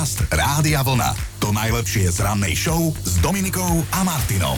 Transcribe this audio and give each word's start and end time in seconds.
Podcast 0.00 0.32
Rádia 0.32 0.80
Vlna. 0.80 1.12
To 1.44 1.52
najlepšie 1.52 2.08
z 2.08 2.24
rannej 2.24 2.56
show 2.56 2.88
s 3.04 3.20
Dominikou 3.20 3.84
a 3.92 4.00
Martinom. 4.00 4.56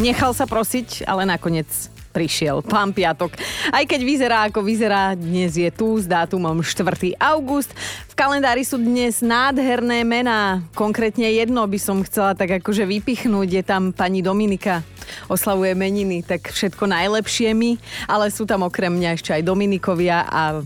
Nechal 0.00 0.32
sa 0.32 0.48
prosiť, 0.48 1.04
ale 1.04 1.28
nakoniec 1.28 1.68
prišiel 2.10 2.60
pán 2.66 2.90
Piatok. 2.90 3.38
Aj 3.70 3.86
keď 3.86 4.00
vyzerá 4.02 4.38
ako 4.50 4.66
vyzerá, 4.66 5.14
dnes 5.14 5.54
je 5.54 5.70
tu 5.70 5.94
s 5.96 6.04
dátumom 6.10 6.60
4. 6.60 7.14
august. 7.16 7.70
V 8.10 8.14
kalendári 8.18 8.66
sú 8.66 8.76
dnes 8.76 9.22
nádherné 9.22 10.02
mená. 10.02 10.60
Konkrétne 10.74 11.30
jedno 11.30 11.62
by 11.64 11.78
som 11.78 12.02
chcela 12.02 12.34
tak 12.34 12.60
akože 12.60 12.82
vypichnúť. 12.84 13.48
Je 13.48 13.62
tam 13.62 13.94
pani 13.94 14.20
Dominika. 14.20 14.82
Oslavuje 15.26 15.74
meniny, 15.74 16.22
tak 16.22 16.54
všetko 16.54 16.86
najlepšie 16.86 17.50
mi, 17.50 17.74
ale 18.06 18.30
sú 18.30 18.46
tam 18.46 18.62
okrem 18.62 18.94
mňa 18.94 19.10
ešte 19.18 19.34
aj 19.34 19.42
Dominikovia 19.42 20.22
a 20.22 20.42
e, 20.54 20.62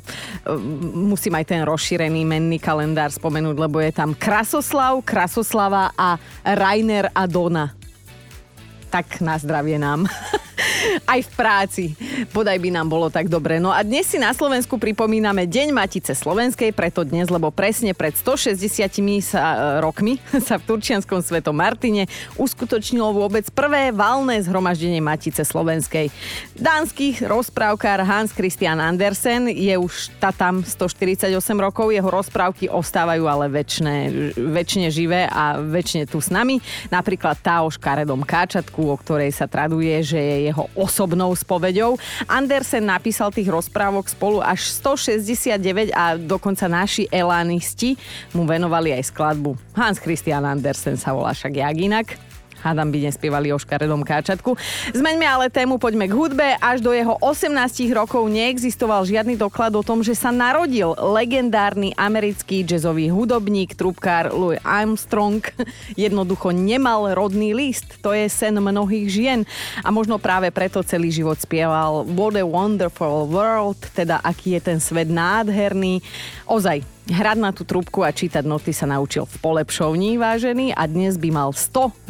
musím 0.92 1.32
aj 1.40 1.48
ten 1.48 1.61
rozšírený 1.64 2.29
menný 2.29 2.61
kalendár 2.61 3.08
spomenúť, 3.08 3.56
lebo 3.56 3.80
je 3.80 3.88
tam 3.95 4.12
Krasoslav, 4.12 5.00
Krasoslava 5.00 5.96
a 5.96 6.20
Rainer 6.45 7.08
a 7.17 7.25
Dona. 7.25 7.72
Tak 8.92 9.25
na 9.25 9.40
zdravie 9.40 9.81
nám. 9.81 10.04
aj 11.04 11.21
v 11.27 11.31
práci. 11.36 11.85
Bodaj 12.31 12.59
by 12.61 12.71
nám 12.73 12.89
bolo 12.89 13.09
tak 13.13 13.29
dobre. 13.29 13.59
No 13.61 13.73
a 13.73 13.85
dnes 13.85 14.09
si 14.09 14.18
na 14.21 14.32
Slovensku 14.32 14.81
pripomíname 14.81 15.45
Deň 15.45 15.75
Matice 15.75 16.17
Slovenskej, 16.17 16.73
preto 16.73 17.04
dnes, 17.04 17.29
lebo 17.29 17.50
presne 17.53 17.93
pred 17.93 18.14
160 18.17 18.61
sa, 19.21 19.79
e, 19.79 19.85
rokmi 19.85 20.21
sa 20.46 20.57
v 20.57 20.64
Turčianskom 20.64 21.21
svetom 21.21 21.57
Martine 21.57 22.09
uskutočnilo 22.40 23.13
vôbec 23.13 23.46
prvé 23.53 23.90
valné 23.93 24.40
zhromaždenie 24.43 25.03
Matice 25.03 25.45
Slovenskej. 25.45 26.09
Dánsky 26.57 27.21
rozprávkár 27.21 28.03
Hans 28.04 28.32
Christian 28.32 28.81
Andersen 28.81 29.51
je 29.51 29.75
už 29.76 30.15
tam 30.35 30.65
148 30.65 31.31
rokov, 31.61 31.93
jeho 31.93 32.09
rozprávky 32.09 32.67
ostávajú 32.70 33.28
ale 33.28 33.47
väčšine, 33.53 33.97
väčšine 34.34 34.89
živé 34.89 35.27
a 35.28 35.61
väčšine 35.61 36.09
tu 36.09 36.19
s 36.19 36.33
nami. 36.33 36.59
Napríklad 36.89 37.39
tá 37.39 37.62
o 37.62 37.69
škaredom 37.69 38.25
káčatku, 38.27 38.91
o 38.91 38.97
ktorej 38.97 39.31
sa 39.34 39.47
traduje, 39.51 40.01
že 40.03 40.19
je 40.19 40.53
osobnou 40.78 41.34
spoveďou. 41.34 41.98
Andersen 42.30 42.86
napísal 42.86 43.34
tých 43.34 43.50
rozprávok 43.50 44.06
spolu 44.06 44.38
až 44.38 44.70
169 44.70 45.91
a 45.94 46.14
dokonca 46.14 46.70
naši 46.70 47.10
elánisti 47.10 47.98
mu 48.30 48.47
venovali 48.47 48.94
aj 48.94 49.10
skladbu. 49.10 49.58
Hans 49.75 49.98
Christian 49.98 50.47
Andersen 50.47 50.94
sa 50.94 51.10
volá 51.10 51.34
však 51.34 51.52
jak 51.58 51.77
inak. 51.78 52.34
Hádam 52.65 52.89
by 52.89 53.12
nespievali 53.12 53.53
o 53.53 53.61
škaredom 53.61 54.01
káčatku. 54.01 54.57
Zmeňme 54.97 55.29
ale 55.29 55.53
tému, 55.53 55.77
poďme 55.77 56.09
k 56.09 56.17
hudbe. 56.17 56.57
Až 56.57 56.81
do 56.81 56.97
jeho 56.97 57.21
18 57.21 57.53
rokov 57.93 58.25
neexistoval 58.33 59.05
žiadny 59.05 59.37
doklad 59.37 59.77
o 59.77 59.84
tom, 59.84 60.01
že 60.01 60.17
sa 60.17 60.33
narodil 60.33 60.97
legendárny 60.97 61.93
americký 61.93 62.65
jazzový 62.65 63.12
hudobník, 63.12 63.77
trubkár 63.77 64.33
Louis 64.33 64.56
Armstrong. 64.65 65.45
Jednoducho 65.93 66.56
nemal 66.56 67.12
rodný 67.12 67.53
list. 67.53 68.01
To 68.01 68.17
je 68.17 68.33
sen 68.33 68.56
mnohých 68.56 69.12
žien. 69.12 69.41
A 69.84 69.93
možno 69.93 70.17
práve 70.17 70.49
preto 70.49 70.81
celý 70.81 71.12
život 71.12 71.37
spieval 71.37 72.09
What 72.17 72.41
a 72.41 72.49
Wonderful 72.49 73.28
World, 73.28 73.93
teda 73.93 74.25
aký 74.25 74.56
je 74.56 74.73
ten 74.73 74.78
svet 74.81 75.12
nádherný. 75.12 76.01
Ozaj, 76.49 76.94
Hrať 77.05 77.36
na 77.36 77.52
tú 77.52 77.69
trúbku 77.69 78.00
a 78.00 78.08
čítať 78.08 78.48
noty 78.48 78.72
sa 78.72 78.88
naučil 78.88 79.28
v 79.28 79.36
polepšovní, 79.44 80.16
vážený, 80.16 80.72
a 80.72 80.88
dnes 80.88 81.20
by 81.20 81.28
mal 81.36 81.52
122 81.52 82.08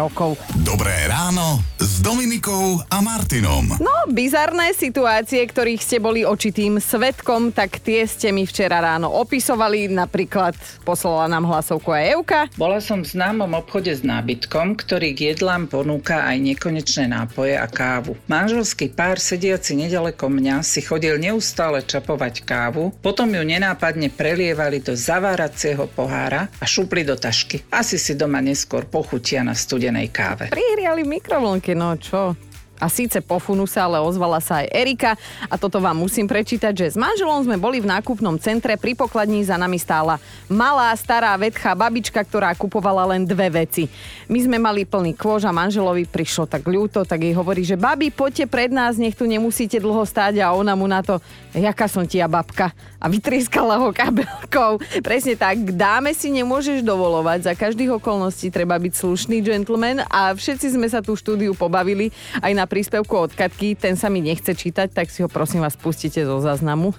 rokov. 0.00 0.40
Dobré 0.64 1.04
ráno 1.04 1.60
s 1.76 2.00
Dominikou 2.00 2.80
a 2.88 3.04
Martinom. 3.04 3.76
No, 3.76 4.08
bizarné 4.08 4.72
situácie, 4.72 5.44
ktorých 5.44 5.84
ste 5.84 6.00
boli 6.00 6.24
očitým 6.24 6.80
svetkom, 6.80 7.52
tak 7.52 7.84
tie 7.84 8.08
ste 8.08 8.32
mi 8.32 8.48
včera 8.48 8.80
ráno 8.80 9.12
opisovali. 9.12 9.92
Napríklad 9.92 10.56
poslala 10.80 11.28
nám 11.28 11.52
hlasovku 11.52 11.92
aj 11.92 12.04
Euka. 12.16 12.40
Bola 12.56 12.80
som 12.80 13.04
v 13.04 13.12
známom 13.12 13.52
obchode 13.52 13.92
s 13.92 14.00
nábytkom, 14.00 14.80
ktorý 14.80 15.12
k 15.12 15.36
jedlám 15.36 15.68
ponúka 15.68 16.24
aj 16.24 16.40
nekonečné 16.40 17.04
nápoje 17.04 17.52
a 17.52 17.68
kávu. 17.68 18.16
Manželský 18.32 18.96
pár 18.96 19.20
sediaci 19.20 19.76
nedaleko 19.76 20.32
mňa 20.32 20.64
si 20.64 20.80
chodil 20.80 21.20
neustále 21.20 21.84
čapovať 21.84 22.48
kávu, 22.48 22.96
potom 23.04 23.28
ju 23.28 23.44
nenápadne 23.44 24.08
prelievali 24.22 24.78
do 24.78 24.94
zaváracieho 24.94 25.90
pohára 25.90 26.46
a 26.46 26.62
šupli 26.62 27.02
do 27.02 27.18
tašky. 27.18 27.66
Asi 27.74 27.98
si 27.98 28.14
doma 28.14 28.38
neskôr 28.38 28.86
pochutia 28.86 29.42
na 29.42 29.50
studenej 29.50 30.14
káve. 30.14 30.46
Prihriali 30.54 31.02
mikrovlnky, 31.02 31.74
no 31.74 31.98
čo? 31.98 32.38
A 32.82 32.90
síce 32.90 33.22
po 33.22 33.38
funuse, 33.38 33.78
ale 33.78 34.02
ozvala 34.02 34.42
sa 34.42 34.66
aj 34.66 34.74
Erika. 34.74 35.14
A 35.46 35.54
toto 35.54 35.78
vám 35.78 36.02
musím 36.02 36.26
prečítať, 36.26 36.74
že 36.74 36.86
s 36.90 36.96
manželom 36.98 37.46
sme 37.46 37.54
boli 37.54 37.78
v 37.78 37.86
nákupnom 37.86 38.42
centre, 38.42 38.74
pri 38.74 38.98
pokladní 38.98 39.46
za 39.46 39.54
nami 39.54 39.78
stála 39.78 40.18
malá, 40.50 40.90
stará, 40.98 41.38
vedchá 41.38 41.78
babička, 41.78 42.18
ktorá 42.26 42.50
kupovala 42.58 43.14
len 43.14 43.22
dve 43.22 43.62
veci. 43.62 43.86
My 44.26 44.42
sme 44.42 44.58
mali 44.58 44.82
plný 44.82 45.14
kôž 45.14 45.46
a 45.46 45.54
manželovi 45.54 46.10
prišlo 46.10 46.50
tak 46.50 46.66
ľúto, 46.66 47.06
tak 47.06 47.22
jej 47.22 47.30
hovorí, 47.36 47.62
že 47.62 47.78
babi, 47.78 48.10
poďte 48.10 48.50
pred 48.50 48.74
nás, 48.74 48.98
nech 48.98 49.14
tu 49.14 49.30
nemusíte 49.30 49.78
dlho 49.78 50.02
stáť. 50.02 50.42
A 50.42 50.50
ona 50.50 50.74
mu 50.74 50.90
na 50.90 51.06
to, 51.06 51.22
jaká 51.54 51.86
som 51.86 52.02
ti 52.02 52.18
ja 52.18 52.26
babka? 52.26 52.74
A 52.98 53.06
vytrieskala 53.06 53.78
ho 53.78 53.94
kabelkou. 53.94 54.82
Presne 55.06 55.38
tak, 55.38 55.62
dáme 55.74 56.10
si 56.16 56.34
nemôžeš 56.34 56.82
dovolovať, 56.82 57.50
za 57.50 57.54
každých 57.54 58.02
okolností 58.02 58.50
treba 58.50 58.74
byť 58.80 58.92
slušný 58.98 59.38
gentleman. 59.44 60.02
A 60.08 60.34
všetci 60.34 60.74
sme 60.74 60.90
sa 60.90 61.04
tú 61.04 61.14
štúdiu 61.14 61.52
pobavili 61.54 62.10
aj 62.40 62.52
na 62.56 62.64
príspevku 62.72 63.28
od 63.28 63.36
Katky, 63.36 63.76
ten 63.76 64.00
sa 64.00 64.08
mi 64.08 64.24
nechce 64.24 64.56
čítať, 64.56 64.96
tak 64.96 65.12
si 65.12 65.20
ho 65.20 65.28
prosím 65.28 65.60
vás 65.60 65.76
pustite 65.76 66.24
zo 66.24 66.40
záznamu. 66.40 66.96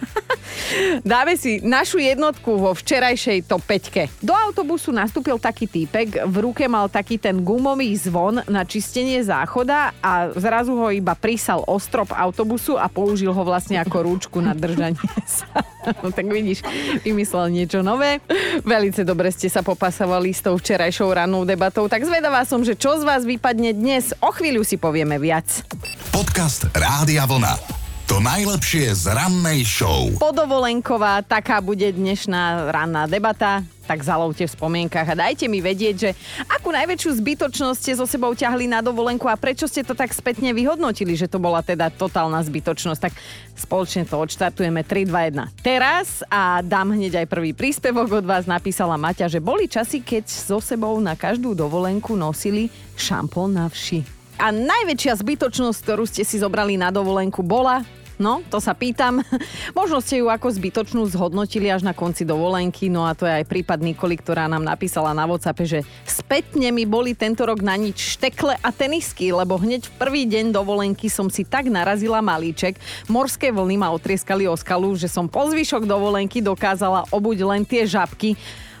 Dáme 1.06 1.38
si 1.38 1.62
našu 1.62 1.98
jednotku 2.02 2.58
vo 2.58 2.72
včerajšej 2.74 3.46
top 3.46 3.62
5. 3.64 4.22
Do 4.22 4.34
autobusu 4.34 4.90
nastúpil 4.90 5.38
taký 5.38 5.66
týpek, 5.70 6.26
v 6.26 6.36
ruke 6.42 6.66
mal 6.66 6.90
taký 6.90 7.16
ten 7.20 7.40
gumový 7.40 7.94
zvon 7.96 8.42
na 8.50 8.62
čistenie 8.66 9.22
záchoda 9.22 9.94
a 10.02 10.30
zrazu 10.34 10.74
ho 10.74 10.88
iba 10.90 11.14
prísal 11.14 11.62
o 11.66 11.76
strop 11.78 12.12
autobusu 12.12 12.76
a 12.76 12.90
použil 12.90 13.30
ho 13.30 13.42
vlastne 13.46 13.78
ako 13.80 13.96
rúčku 14.06 14.38
na 14.42 14.52
držanie 14.52 14.98
sa. 15.26 15.62
No 16.02 16.10
tak 16.10 16.26
vidíš, 16.26 16.66
vymyslel 17.06 17.54
niečo 17.54 17.80
nové. 17.80 18.18
Velice 18.66 19.06
dobre 19.06 19.30
ste 19.30 19.46
sa 19.46 19.62
popasovali 19.62 20.34
s 20.34 20.42
tou 20.42 20.58
včerajšou 20.58 21.14
rannou 21.14 21.46
debatou, 21.46 21.86
tak 21.86 22.02
zvedavá 22.02 22.42
som, 22.42 22.66
že 22.66 22.74
čo 22.74 22.98
z 22.98 23.06
vás 23.06 23.22
vypadne 23.22 23.70
dnes. 23.70 24.10
O 24.18 24.34
chvíľu 24.34 24.66
si 24.66 24.76
povieme 24.76 25.16
viac. 25.22 25.62
Podcast 26.10 26.66
Rádia 26.74 27.22
Vlna. 27.28 27.85
To 28.06 28.22
najlepšie 28.22 28.94
z 28.94 29.10
rannej 29.10 29.66
show. 29.66 30.06
Podovolenková, 30.22 31.26
taká 31.26 31.58
bude 31.58 31.90
dnešná 31.90 32.70
ranná 32.70 33.10
debata 33.10 33.66
tak 33.86 34.02
zalovte 34.02 34.50
v 34.50 34.50
spomienkach 34.50 35.06
a 35.06 35.14
dajte 35.14 35.46
mi 35.46 35.62
vedieť, 35.62 35.94
že 35.94 36.10
akú 36.50 36.74
najväčšiu 36.74 37.22
zbytočnosť 37.22 37.78
ste 37.78 37.94
so 37.94 38.02
sebou 38.04 38.34
ťahli 38.34 38.66
na 38.66 38.82
dovolenku 38.82 39.30
a 39.30 39.38
prečo 39.38 39.70
ste 39.70 39.86
to 39.86 39.94
tak 39.94 40.10
spätne 40.10 40.50
vyhodnotili, 40.50 41.14
že 41.14 41.30
to 41.30 41.38
bola 41.38 41.62
teda 41.62 41.94
totálna 41.94 42.42
zbytočnosť. 42.42 43.00
Tak 43.00 43.14
spoločne 43.54 44.02
to 44.02 44.18
odštartujeme 44.18 44.82
3, 44.82 45.06
2, 45.06 45.38
1. 45.38 45.62
Teraz 45.62 46.26
a 46.26 46.60
dám 46.66 46.98
hneď 46.98 47.22
aj 47.24 47.30
prvý 47.30 47.54
príspevok 47.54 48.20
od 48.20 48.26
vás, 48.26 48.50
napísala 48.50 48.98
Maťa, 48.98 49.30
že 49.30 49.38
boli 49.38 49.70
časy, 49.70 50.02
keď 50.02 50.26
so 50.26 50.58
sebou 50.58 50.98
na 50.98 51.14
každú 51.14 51.54
dovolenku 51.54 52.18
nosili 52.18 52.66
šampón 52.98 53.54
na 53.54 53.70
vši. 53.70 54.15
A 54.36 54.52
najväčšia 54.52 55.16
zbytočnosť, 55.16 55.78
ktorú 55.80 56.04
ste 56.04 56.20
si 56.20 56.36
zobrali 56.36 56.76
na 56.76 56.92
dovolenku, 56.92 57.40
bola? 57.40 57.80
No, 58.16 58.40
to 58.48 58.60
sa 58.64 58.72
pýtam. 58.72 59.20
Možno 59.78 60.00
ste 60.00 60.24
ju 60.24 60.32
ako 60.32 60.48
zbytočnú 60.48 61.04
zhodnotili 61.08 61.68
až 61.68 61.84
na 61.84 61.92
konci 61.92 62.24
dovolenky, 62.24 62.88
no 62.88 63.04
a 63.04 63.12
to 63.12 63.28
je 63.28 63.32
aj 63.32 63.48
prípad 63.48 63.80
Nikoli, 63.80 64.16
ktorá 64.16 64.48
nám 64.48 64.64
napísala 64.64 65.12
na 65.12 65.28
WhatsApp, 65.28 65.64
že 65.64 65.78
spätne 66.08 66.72
mi 66.72 66.88
boli 66.88 67.12
tento 67.12 67.44
rok 67.44 67.60
na 67.60 67.76
nič 67.76 68.16
štekle 68.16 68.56
a 68.56 68.68
tenisky, 68.72 69.32
lebo 69.36 69.60
hneď 69.60 69.88
v 69.88 69.96
prvý 70.00 70.22
deň 70.24 70.52
dovolenky 70.52 71.12
som 71.12 71.28
si 71.28 71.44
tak 71.44 71.68
narazila 71.68 72.24
malíček, 72.24 72.80
morské 73.08 73.52
vlny 73.52 73.76
ma 73.84 73.92
otrieskali 73.92 74.48
o 74.48 74.56
skalu, 74.56 74.96
že 74.96 75.12
som 75.12 75.28
po 75.28 75.44
zvyšok 75.52 75.84
dovolenky 75.84 76.40
dokázala 76.40 77.04
obuť 77.12 77.38
len 77.44 77.68
tie 77.68 77.84
žabky, 77.84 78.32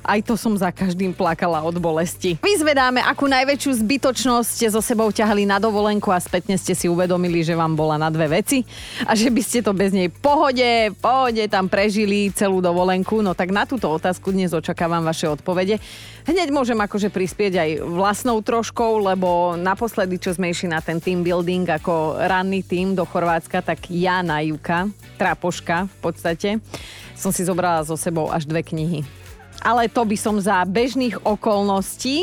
aj 0.06 0.22
to 0.22 0.34
som 0.38 0.54
za 0.54 0.70
každým 0.70 1.10
plakala 1.10 1.60
od 1.66 1.76
bolesti. 1.82 2.38
Vyzvedáme, 2.38 3.02
akú 3.02 3.26
najväčšiu 3.26 3.82
zbytočnosť 3.82 4.48
ste 4.48 4.66
so 4.70 4.78
sebou 4.78 5.10
ťahali 5.10 5.42
na 5.44 5.58
dovolenku 5.58 6.14
a 6.14 6.22
spätne 6.22 6.54
ste 6.54 6.78
si 6.78 6.86
uvedomili, 6.86 7.42
že 7.42 7.58
vám 7.58 7.74
bola 7.74 7.98
na 7.98 8.08
dve 8.08 8.38
veci 8.38 8.62
a 9.02 9.18
že 9.18 9.28
by 9.28 9.42
ste 9.42 9.66
to 9.66 9.74
bez 9.74 9.90
nej 9.90 10.06
pohode, 10.08 10.94
pohode 11.02 11.42
tam 11.50 11.66
prežili 11.66 12.30
celú 12.30 12.62
dovolenku. 12.62 13.18
No 13.20 13.34
tak 13.34 13.50
na 13.50 13.66
túto 13.66 13.90
otázku 13.90 14.30
dnes 14.30 14.54
očakávam 14.54 15.02
vaše 15.02 15.26
odpovede. 15.26 15.82
Hneď 16.26 16.54
môžem 16.54 16.78
akože 16.78 17.10
prispieť 17.10 17.52
aj 17.58 17.70
vlastnou 17.86 18.38
troškou, 18.42 19.02
lebo 19.02 19.54
naposledy, 19.58 20.18
čo 20.22 20.34
sme 20.34 20.50
išli 20.50 20.70
na 20.70 20.82
ten 20.82 21.02
team 21.02 21.26
building 21.26 21.66
ako 21.66 22.18
ranný 22.18 22.62
tým 22.62 22.94
do 22.94 23.02
Chorvátska, 23.06 23.62
tak 23.62 23.90
ja 23.90 24.22
na 24.22 24.42
Juka, 24.42 24.90
trapoška 25.18 25.86
v 25.86 25.96
podstate, 26.02 26.48
som 27.14 27.30
si 27.30 27.46
zobrala 27.46 27.86
so 27.86 27.94
sebou 27.94 28.30
až 28.30 28.46
dve 28.46 28.62
knihy 28.62 29.25
ale 29.62 29.88
to 29.88 30.02
by 30.04 30.16
som 30.18 30.36
za 30.38 30.62
bežných 30.64 31.20
okolností, 31.22 32.22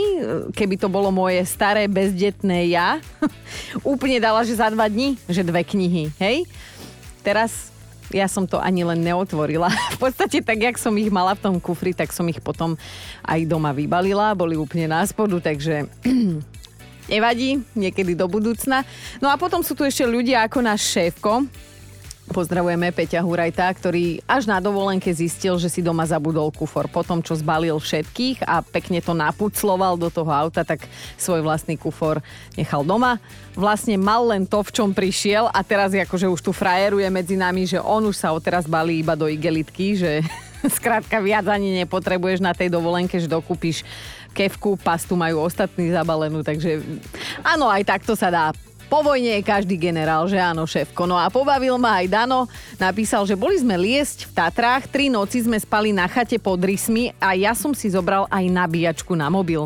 keby 0.54 0.76
to 0.78 0.88
bolo 0.88 1.10
moje 1.10 1.44
staré 1.48 1.90
bezdetné 1.90 2.72
ja, 2.74 3.02
úplne 3.86 4.22
dala, 4.22 4.46
že 4.46 4.58
za 4.58 4.70
dva 4.70 4.90
dní, 4.90 5.18
že 5.26 5.46
dve 5.46 5.66
knihy, 5.66 6.14
hej? 6.18 6.46
Teraz 7.24 7.74
ja 8.14 8.30
som 8.30 8.46
to 8.46 8.62
ani 8.62 8.86
len 8.86 9.02
neotvorila. 9.02 9.72
V 9.98 10.10
podstate 10.10 10.46
tak, 10.46 10.62
jak 10.62 10.78
som 10.78 10.94
ich 11.00 11.10
mala 11.10 11.34
v 11.34 11.44
tom 11.50 11.56
kufri, 11.58 11.96
tak 11.98 12.14
som 12.14 12.28
ich 12.30 12.38
potom 12.40 12.78
aj 13.26 13.40
doma 13.50 13.74
vybalila. 13.74 14.38
Boli 14.38 14.54
úplne 14.54 14.92
na 14.92 15.02
spodu, 15.08 15.42
takže 15.42 15.90
nevadí, 17.14 17.64
niekedy 17.74 18.14
do 18.14 18.30
budúcna. 18.30 18.86
No 19.18 19.34
a 19.34 19.36
potom 19.36 19.66
sú 19.66 19.74
tu 19.74 19.84
ešte 19.84 20.06
ľudia 20.06 20.46
ako 20.46 20.60
náš 20.62 20.86
šéfko, 20.94 21.50
Pozdravujeme 22.34 22.90
Peťa 22.90 23.22
Hurajta, 23.22 23.70
ktorý 23.70 24.26
až 24.26 24.50
na 24.50 24.58
dovolenke 24.58 25.14
zistil, 25.14 25.62
že 25.62 25.70
si 25.70 25.86
doma 25.86 26.02
zabudol 26.02 26.50
kufor. 26.50 26.90
Potom, 26.90 27.22
čo 27.22 27.38
zbalil 27.38 27.78
všetkých 27.78 28.42
a 28.42 28.66
pekne 28.66 29.06
to 29.06 29.14
napucloval 29.14 29.94
do 30.02 30.10
toho 30.10 30.34
auta, 30.34 30.66
tak 30.66 30.90
svoj 31.14 31.46
vlastný 31.46 31.78
kufor 31.78 32.26
nechal 32.58 32.82
doma. 32.82 33.22
Vlastne 33.54 34.02
mal 34.02 34.26
len 34.26 34.50
to, 34.50 34.66
v 34.66 34.74
čom 34.74 34.90
prišiel 34.98 35.46
a 35.54 35.62
teraz 35.62 35.94
akože 35.94 36.26
už 36.26 36.42
tu 36.42 36.50
frajeruje 36.50 37.06
medzi 37.14 37.38
nami, 37.38 37.70
že 37.70 37.78
on 37.78 38.10
už 38.10 38.18
sa 38.18 38.34
odteraz 38.34 38.66
balí 38.66 39.06
iba 39.06 39.14
do 39.14 39.30
igelitky, 39.30 39.94
že 39.94 40.26
skrátka 40.82 41.22
viac 41.22 41.46
ani 41.46 41.86
nepotrebuješ 41.86 42.42
na 42.42 42.58
tej 42.58 42.74
dovolenke, 42.74 43.22
že 43.22 43.30
dokúpiš 43.30 43.86
kevku, 44.34 44.74
pastu 44.82 45.14
majú 45.14 45.46
ostatní 45.46 45.94
zabalenú, 45.94 46.42
takže 46.42 46.82
áno, 47.46 47.70
aj 47.70 47.86
takto 47.86 48.18
sa 48.18 48.34
dá 48.34 48.50
po 48.94 49.01
vojne 49.01 49.42
je 49.42 49.50
každý 49.50 49.74
generál, 49.74 50.30
že 50.30 50.38
áno, 50.38 50.69
šéfko. 50.69 51.10
No 51.10 51.18
a 51.18 51.25
pobavil 51.34 51.81
ma 51.81 51.98
aj 51.98 52.13
Dano, 52.13 52.45
napísal, 52.78 53.25
že 53.25 53.34
boli 53.34 53.57
sme 53.57 53.74
liesť 53.74 54.30
v 54.30 54.31
Tatrách, 54.38 54.86
tri 54.86 55.10
noci 55.10 55.42
sme 55.42 55.57
spali 55.57 55.90
na 55.90 56.06
chate 56.06 56.38
pod 56.38 56.62
rysmi 56.62 57.10
a 57.18 57.34
ja 57.34 57.57
som 57.57 57.74
si 57.74 57.90
zobral 57.90 58.30
aj 58.30 58.45
nabíjačku 58.54 59.18
na 59.18 59.34
mobil. 59.34 59.66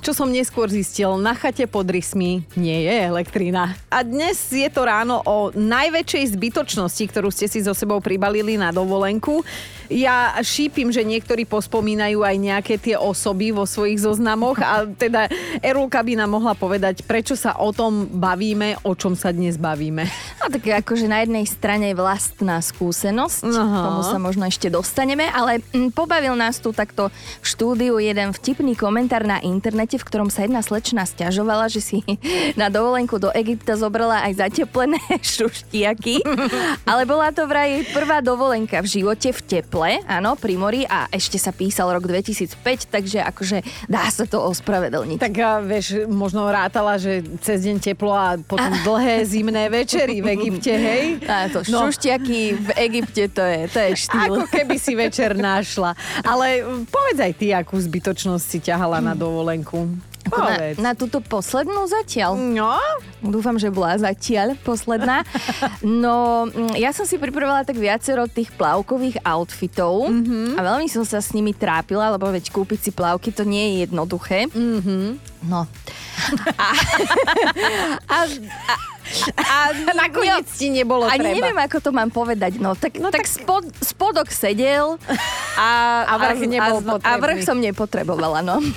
Čo 0.00 0.16
som 0.16 0.32
neskôr 0.32 0.72
zistil, 0.72 1.12
na 1.20 1.36
chate 1.36 1.68
pod 1.68 1.84
rysmi 1.84 2.40
nie 2.56 2.88
je 2.88 2.94
elektrina. 3.04 3.76
A 3.92 4.00
dnes 4.00 4.40
je 4.48 4.64
to 4.72 4.88
ráno 4.88 5.20
o 5.28 5.52
najväčšej 5.52 6.40
zbytočnosti, 6.40 7.04
ktorú 7.04 7.28
ste 7.28 7.52
si 7.52 7.60
so 7.60 7.76
sebou 7.76 8.00
pribalili 8.00 8.56
na 8.56 8.72
dovolenku. 8.72 9.44
Ja 9.90 10.38
šípim, 10.40 10.88
že 10.94 11.02
niektorí 11.02 11.44
pospomínajú 11.44 12.22
aj 12.22 12.36
nejaké 12.38 12.74
tie 12.78 12.94
osoby 12.94 13.50
vo 13.50 13.66
svojich 13.66 14.00
zoznamoch 14.00 14.62
a 14.62 14.86
teda 14.86 15.26
Erulka 15.60 16.00
by 16.00 16.14
nám 16.14 16.30
mohla 16.38 16.54
povedať, 16.54 17.02
prečo 17.02 17.34
sa 17.34 17.58
o 17.58 17.74
tom 17.74 18.06
bavíme, 18.06 18.78
o 18.86 18.94
čom 18.94 19.18
sa 19.18 19.34
dnes 19.34 19.58
bavíme. 19.58 20.06
No 20.38 20.46
tak 20.46 20.62
akože 20.62 21.10
na 21.10 21.26
jednej 21.26 21.42
strane 21.44 21.90
vlastná 21.92 22.62
skúsenosť, 22.62 23.50
Aha. 23.50 23.80
tomu 23.82 24.00
sa 24.06 24.16
možno 24.22 24.46
ešte 24.46 24.70
dostaneme, 24.70 25.26
ale 25.26 25.58
m, 25.74 25.90
pobavil 25.90 26.38
nás 26.38 26.62
tu 26.62 26.70
takto 26.70 27.10
v 27.42 27.44
štúdiu 27.44 27.98
jeden 27.98 28.30
vtipný 28.30 28.78
komentár 28.78 29.26
na 29.26 29.42
internete 29.42 29.89
článkote, 29.90 29.98
v 29.98 30.06
ktorom 30.06 30.30
sa 30.30 30.46
jedna 30.46 30.62
slečna 30.62 31.02
stiažovala, 31.02 31.66
že 31.66 31.82
si 31.82 31.98
na 32.60 32.70
dovolenku 32.70 33.18
do 33.18 33.34
Egypta 33.34 33.74
zobrala 33.74 34.22
aj 34.30 34.46
zateplené 34.46 35.02
šuštiaky. 35.34 36.22
Ale 36.86 37.02
bola 37.06 37.34
to 37.34 37.50
vraj 37.50 37.82
prvá 37.90 38.22
dovolenka 38.22 38.78
v 38.78 38.86
živote 38.86 39.34
v 39.34 39.40
teple, 39.42 39.90
áno, 40.06 40.38
pri 40.38 40.54
mori 40.54 40.82
a 40.86 41.10
ešte 41.10 41.42
sa 41.42 41.50
písal 41.50 41.90
rok 41.90 42.06
2005, 42.06 42.86
takže 42.86 43.18
akože 43.26 43.58
dá 43.90 44.06
sa 44.14 44.22
to 44.30 44.38
ospravedlniť. 44.38 45.18
Tak 45.18 45.34
vieš, 45.66 46.06
možno 46.06 46.46
rátala, 46.46 46.94
že 47.00 47.26
cez 47.42 47.66
deň 47.66 47.76
teplo 47.82 48.14
a 48.14 48.38
potom 48.38 48.70
a... 48.70 48.78
dlhé 48.88 49.26
zimné 49.26 49.66
večery 49.66 50.22
v 50.22 50.38
Egypte, 50.38 50.70
hej? 50.70 51.18
A 51.26 51.50
to 51.50 51.66
no. 51.66 51.90
šuštiaky 51.90 52.40
v 52.54 52.68
Egypte, 52.90 53.22
to 53.32 53.42
je, 53.42 53.60
to 53.66 53.78
je 53.90 53.90
štýl. 54.06 54.38
Ako 54.38 54.46
keby 54.46 54.76
si 54.78 54.92
večer 54.94 55.34
našla. 55.34 55.98
Ale 56.22 56.62
povedz 56.86 57.18
aj 57.18 57.32
ty, 57.34 57.50
akú 57.50 57.74
zbytočnosť 57.80 58.44
si 58.44 58.58
ťahala 58.62 59.00
na 59.02 59.14
dovolenku. 59.16 59.79
Na, 60.30 60.56
na 60.76 60.92
túto 60.92 61.18
poslednú 61.24 61.88
zatiaľ? 61.88 62.36
No. 62.36 62.76
Dúfam, 63.24 63.56
že 63.56 63.72
bola 63.72 63.96
zatiaľ 63.96 64.54
posledná. 64.62 65.24
No, 65.80 66.46
mm, 66.46 66.76
ja 66.76 66.92
som 66.92 67.08
si 67.08 67.16
pripravila 67.16 67.64
tak 67.64 67.80
viacero 67.80 68.28
tých 68.28 68.52
plavkových 68.54 69.18
outfitov 69.24 70.12
mm-hmm. 70.12 70.54
a 70.54 70.60
veľmi 70.60 70.86
som 70.92 71.02
sa 71.08 71.24
s 71.24 71.32
nimi 71.32 71.56
trápila, 71.56 72.12
lebo 72.12 72.28
veď 72.28 72.52
kúpiť 72.52 72.78
si 72.78 72.90
plavky 72.92 73.32
to 73.32 73.48
nie 73.48 73.64
je 73.64 73.88
jednoduché. 73.88 74.46
Mm-hmm. 74.52 75.04
No. 75.48 75.64
A, 76.60 76.68
a, 78.14 78.18
a, 78.68 78.74
a 79.36 79.74
nakoniec 80.06 80.46
ti 80.50 80.70
nebolo 80.70 81.06
ani 81.06 81.20
treba. 81.20 81.36
neviem, 81.36 81.58
ako 81.58 81.78
to 81.82 81.90
mám 81.90 82.10
povedať. 82.10 82.62
No, 82.62 82.78
tak, 82.78 82.96
no, 82.98 83.10
tak, 83.10 83.24
tak 83.24 83.26
spod, 83.26 83.64
spodok 83.82 84.28
sedel 84.30 84.96
a, 85.58 85.70
a 86.06 86.12
vrch 86.16 86.42
nebol 86.46 86.78
a, 87.02 87.16
a 87.16 87.18
vrch 87.18 87.42
som 87.44 87.58
nepotrebovala, 87.58 88.40
no. 88.44 88.62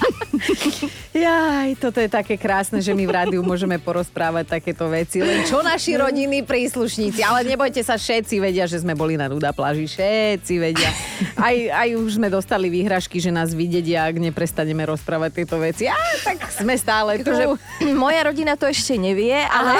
Jaj, 1.13 1.77
toto 1.77 2.01
je 2.01 2.09
také 2.09 2.41
krásne, 2.41 2.81
že 2.81 2.89
my 2.89 3.05
v 3.05 3.13
rádiu 3.13 3.41
môžeme 3.45 3.77
porozprávať 3.77 4.57
takéto 4.57 4.89
veci. 4.89 5.21
Len 5.21 5.45
čo 5.45 5.61
naši 5.61 5.93
rodiny 5.93 6.41
príslušníci. 6.41 7.21
Ale 7.21 7.45
nebojte 7.45 7.85
sa, 7.85 8.01
všetci 8.01 8.41
vedia, 8.41 8.65
že 8.65 8.81
sme 8.81 8.97
boli 8.97 9.13
na 9.13 9.29
nuda 9.29 9.53
pláži. 9.53 9.85
Všetci 9.85 10.53
vedia. 10.57 10.89
Aj, 11.37 11.53
aj 11.53 11.89
už 12.01 12.17
sme 12.17 12.33
dostali 12.33 12.73
výhražky, 12.73 13.21
že 13.21 13.29
nás 13.29 13.53
videdia, 13.53 14.09
ak 14.09 14.17
neprestaneme 14.17 14.81
rozprávať 14.89 15.31
tieto 15.37 15.61
veci. 15.61 15.85
A 15.85 15.95
tak 16.25 16.49
sme 16.49 16.73
stále 16.81 17.21
tu. 17.21 17.29
Že 17.29 17.61
moja 17.93 18.33
rodina 18.33 18.57
to 18.57 18.65
ešte 18.65 18.97
nevie, 18.97 19.37
ale... 19.37 19.77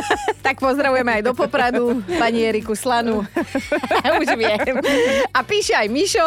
tak 0.46 0.58
pozdravujeme 0.58 1.20
aj 1.20 1.22
do 1.22 1.32
Popradu, 1.36 1.84
pani 2.18 2.42
Eriku 2.42 2.74
Slanu. 2.74 3.24
už 4.22 4.28
viem. 4.38 4.76
A 5.30 5.40
píše 5.44 5.74
aj 5.76 5.88
Mišo, 5.88 6.26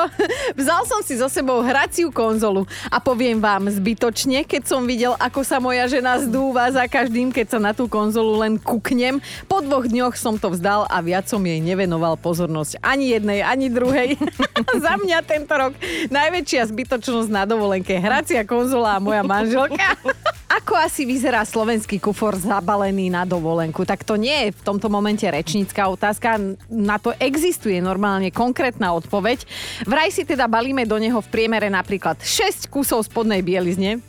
vzal 0.55 0.81
som 0.87 1.01
si 1.01 1.17
so 1.17 1.27
sebou 1.27 1.61
hraciu 1.63 2.09
konzolu 2.11 2.67
a 2.87 2.97
poviem 3.01 3.39
vám 3.39 3.67
zbytočne, 3.71 4.43
keď 4.45 4.63
som 4.67 4.85
videl, 4.85 5.13
ako 5.17 5.41
sa 5.41 5.57
moja 5.59 5.87
žena 5.89 6.19
zdúva 6.21 6.69
za 6.71 6.85
každým, 6.85 7.31
keď 7.31 7.57
sa 7.57 7.59
na 7.59 7.71
tú 7.71 7.89
konzolu 7.89 8.41
len 8.41 8.59
kuknem. 8.59 9.19
Po 9.49 9.59
dvoch 9.61 9.87
dňoch 9.87 10.15
som 10.15 10.37
to 10.37 10.51
vzdal 10.53 10.87
a 10.87 10.97
viac 11.01 11.27
som 11.27 11.41
jej 11.41 11.59
nevenoval 11.59 12.19
pozornosť 12.19 12.79
ani 12.81 13.15
jednej, 13.15 13.39
ani 13.41 13.67
druhej. 13.71 14.19
za 14.85 14.93
mňa 14.99 15.17
tento 15.25 15.53
rok 15.55 15.73
najväčšia 16.11 16.69
zbytočnosť 16.69 17.29
na 17.31 17.43
dovolenke. 17.47 17.95
Hracia 17.97 18.43
konzola 18.47 18.97
a 18.97 19.03
moja 19.03 19.23
manželka. 19.25 19.97
Ako 20.45 20.77
asi 20.77 21.03
vyzerá 21.03 21.43
slovenský 21.43 21.99
kufor 21.99 22.37
zabalený 22.37 23.11
na 23.11 23.27
dovolenku? 23.27 23.54
Tak 23.87 24.03
to 24.03 24.19
nie 24.19 24.47
je 24.47 24.55
v 24.55 24.61
tomto 24.61 24.91
momente 24.91 25.23
rečnícka 25.23 25.87
otázka. 25.87 26.37
Na 26.67 26.99
to 26.99 27.15
existuje 27.17 27.79
normálne 27.79 28.29
konkrétna 28.29 28.91
odpoveď. 28.93 29.47
Vraj 29.87 30.11
si 30.11 30.27
teda 30.27 30.45
balíme 30.51 30.83
do 30.83 30.99
neho 30.99 31.23
v 31.23 31.31
priemere 31.31 31.71
napríklad 31.71 32.19
6 32.19 32.67
kusov 32.67 33.07
spodnej 33.07 33.39
bielizne, 33.41 34.03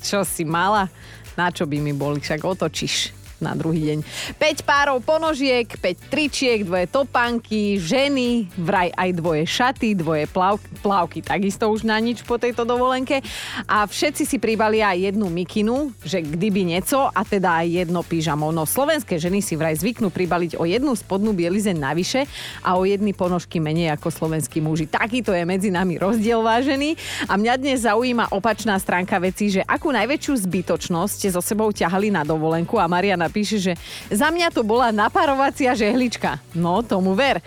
čo 0.00 0.22
si 0.22 0.46
mala? 0.46 0.86
Na 1.34 1.50
čo 1.50 1.66
by 1.66 1.82
mi 1.82 1.90
boli? 1.90 2.22
Však 2.22 2.46
otočíš 2.46 3.25
na 3.40 3.52
druhý 3.52 3.92
deň. 3.92 3.98
5 4.38 4.64
párov 4.66 4.98
ponožiek, 5.04 5.68
5 5.68 6.12
tričiek, 6.12 6.64
dvoje 6.64 6.86
topánky, 6.88 7.76
ženy, 7.76 8.48
vraj 8.56 8.90
aj 8.94 9.10
dvoje 9.16 9.44
šaty, 9.44 9.96
dvoje 9.96 10.24
plav, 10.28 10.60
plavky, 10.80 11.20
takisto 11.20 11.68
už 11.68 11.84
na 11.84 11.96
nič 12.00 12.24
po 12.24 12.40
tejto 12.40 12.64
dovolenke. 12.64 13.20
A 13.68 13.84
všetci 13.84 14.24
si 14.24 14.36
pribalia 14.40 14.92
aj 14.92 15.12
jednu 15.12 15.26
mikinu, 15.28 15.92
že 16.02 16.24
kdyby 16.24 16.64
nieco, 16.64 17.08
a 17.12 17.20
teda 17.22 17.64
aj 17.64 17.86
jedno 17.86 18.00
pyžamo. 18.00 18.50
No 18.50 18.64
slovenské 18.64 19.20
ženy 19.20 19.44
si 19.44 19.54
vraj 19.54 19.76
zvyknú 19.78 20.08
pribaliť 20.08 20.56
o 20.56 20.64
jednu 20.64 20.92
spodnú 20.96 21.36
bielizeň 21.36 21.76
navyše 21.76 22.24
a 22.64 22.74
o 22.76 22.82
jedny 22.88 23.12
ponožky 23.12 23.60
menej 23.60 23.92
ako 23.94 24.08
slovenskí 24.08 24.58
muži. 24.64 24.88
Takýto 24.88 25.30
je 25.36 25.44
medzi 25.44 25.68
nami 25.68 26.00
rozdiel 26.00 26.40
vážený. 26.40 26.96
A 27.28 27.36
mňa 27.36 27.54
dnes 27.60 27.84
zaujíma 27.84 28.32
opačná 28.32 28.78
stránka 28.80 29.20
veci, 29.20 29.52
že 29.52 29.62
akú 29.62 29.92
najväčšiu 29.92 30.32
zbytočnosť 30.48 31.12
ste 31.16 31.28
so 31.30 31.42
sebou 31.44 31.70
ťahali 31.70 32.10
na 32.10 32.22
dovolenku 32.22 32.78
a 32.80 32.86
Mariana 32.86 33.25
píše, 33.28 33.58
že 33.58 33.72
za 34.08 34.30
mňa 34.32 34.50
to 34.52 34.62
bola 34.66 34.90
naparovacia 34.94 35.74
žehlička. 35.76 36.38
No, 36.56 36.80
tomu 36.80 37.12
ver. 37.12 37.42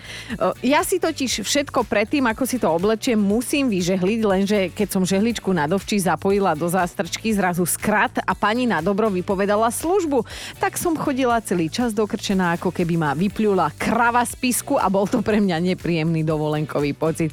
Ja 0.60 0.84
si 0.84 1.00
totiž 1.00 1.42
všetko 1.44 1.84
predtým, 1.84 2.26
ako 2.28 2.44
si 2.46 2.56
to 2.60 2.70
oblečiem, 2.70 3.18
musím 3.18 3.68
vyžehliť, 3.72 4.20
lenže 4.22 4.58
keď 4.72 4.88
som 4.88 5.02
žehličku 5.02 5.50
na 5.50 5.66
dovči 5.66 6.00
zapojila 6.00 6.54
do 6.54 6.68
zástrčky, 6.68 7.32
zrazu 7.32 7.64
skrat 7.64 8.22
a 8.22 8.32
pani 8.36 8.68
na 8.68 8.84
dobro 8.84 9.10
vypovedala 9.10 9.68
službu. 9.72 10.24
Tak 10.62 10.76
som 10.76 10.98
chodila 10.98 11.42
celý 11.42 11.72
čas 11.72 11.96
dokrčená, 11.96 12.58
ako 12.58 12.70
keby 12.70 12.94
ma 13.00 13.10
vypľula 13.16 13.72
krava 13.76 14.22
z 14.26 14.36
pisku 14.36 14.76
a 14.78 14.86
bol 14.86 15.08
to 15.08 15.24
pre 15.24 15.40
mňa 15.42 15.74
nepríjemný 15.74 16.22
dovolenkový 16.22 16.92
pocit. 16.94 17.32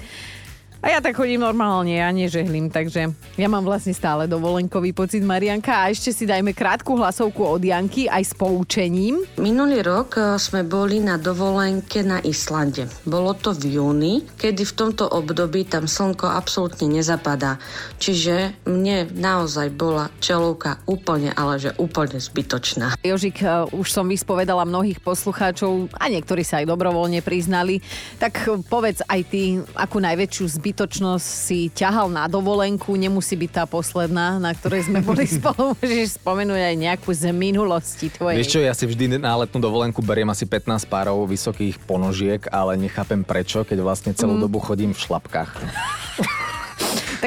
A 0.77 0.93
ja 0.93 1.01
tak 1.01 1.17
chodím 1.17 1.41
normálne, 1.41 1.97
ja 1.97 2.13
nežehlím, 2.13 2.69
takže 2.69 3.09
ja 3.33 3.47
mám 3.49 3.65
vlastne 3.65 3.97
stále 3.97 4.29
dovolenkový 4.29 4.93
pocit, 4.93 5.25
Marianka. 5.25 5.73
A 5.73 5.89
ešte 5.89 6.13
si 6.13 6.29
dajme 6.29 6.53
krátku 6.53 6.93
hlasovku 6.93 7.41
od 7.41 7.57
Janky 7.65 8.05
aj 8.05 8.21
s 8.21 8.33
poučením. 8.37 9.25
Minulý 9.41 9.81
rok 9.81 10.21
e, 10.21 10.37
sme 10.37 10.61
boli 10.61 11.01
na 11.01 11.17
dovolenke 11.17 12.05
na 12.05 12.21
Islande. 12.21 12.85
Bolo 13.09 13.33
to 13.33 13.57
v 13.57 13.73
júni, 13.73 14.21
kedy 14.37 14.61
v 14.69 14.73
tomto 14.77 15.09
období 15.09 15.65
tam 15.65 15.89
slnko 15.89 16.29
absolútne 16.29 16.85
nezapadá. 17.01 17.57
Čiže 17.97 18.61
mne 18.69 19.09
naozaj 19.17 19.73
bola 19.73 20.13
čelovka 20.21 20.77
úplne, 20.85 21.33
ale 21.33 21.57
že 21.57 21.73
úplne 21.81 22.21
zbytočná. 22.21 23.01
Jožik, 23.01 23.41
e, 23.41 23.65
už 23.73 23.89
som 23.89 24.05
vyspovedala 24.05 24.61
mnohých 24.61 25.01
poslucháčov 25.01 25.89
a 25.97 26.05
niektorí 26.05 26.45
sa 26.45 26.61
aj 26.61 26.69
dobrovoľne 26.69 27.25
priznali. 27.25 27.81
Tak 28.21 28.61
povedz 28.69 29.01
aj 29.09 29.21
ty, 29.25 29.57
akú 29.73 29.97
najväčšiu 29.97 30.45
zbytočnosť 30.45 30.67
zbytočnosť 30.77 31.25
si 31.25 31.73
ťahal 31.73 32.05
na 32.05 32.29
dovolenku, 32.29 32.93
nemusí 32.93 33.33
byť 33.33 33.49
tá 33.49 33.63
posledná, 33.65 34.37
na 34.37 34.53
ktorej 34.53 34.85
sme 34.85 35.01
boli 35.01 35.25
spolu. 35.41 35.73
Môžeš 35.81 36.21
spomenúť 36.21 36.61
aj 36.69 36.75
nejakú 36.77 37.09
z 37.17 37.33
minulosti 37.33 38.13
tvojej. 38.13 38.37
Vieš 38.37 38.53
čo, 38.53 38.61
ja 38.61 38.77
si 38.77 38.85
vždy 38.85 39.17
na 39.17 39.33
letnú 39.41 39.57
dovolenku 39.57 40.05
beriem 40.05 40.29
asi 40.29 40.45
15 40.45 40.85
párov 40.85 41.25
vysokých 41.25 41.81
ponožiek, 41.81 42.45
ale 42.53 42.77
nechápem 42.77 43.25
prečo, 43.25 43.65
keď 43.65 43.81
vlastne 43.81 44.13
celú 44.13 44.37
mm. 44.37 44.41
dobu 44.45 44.61
chodím 44.61 44.93
v 44.93 45.01
šlapkách. 45.01 45.49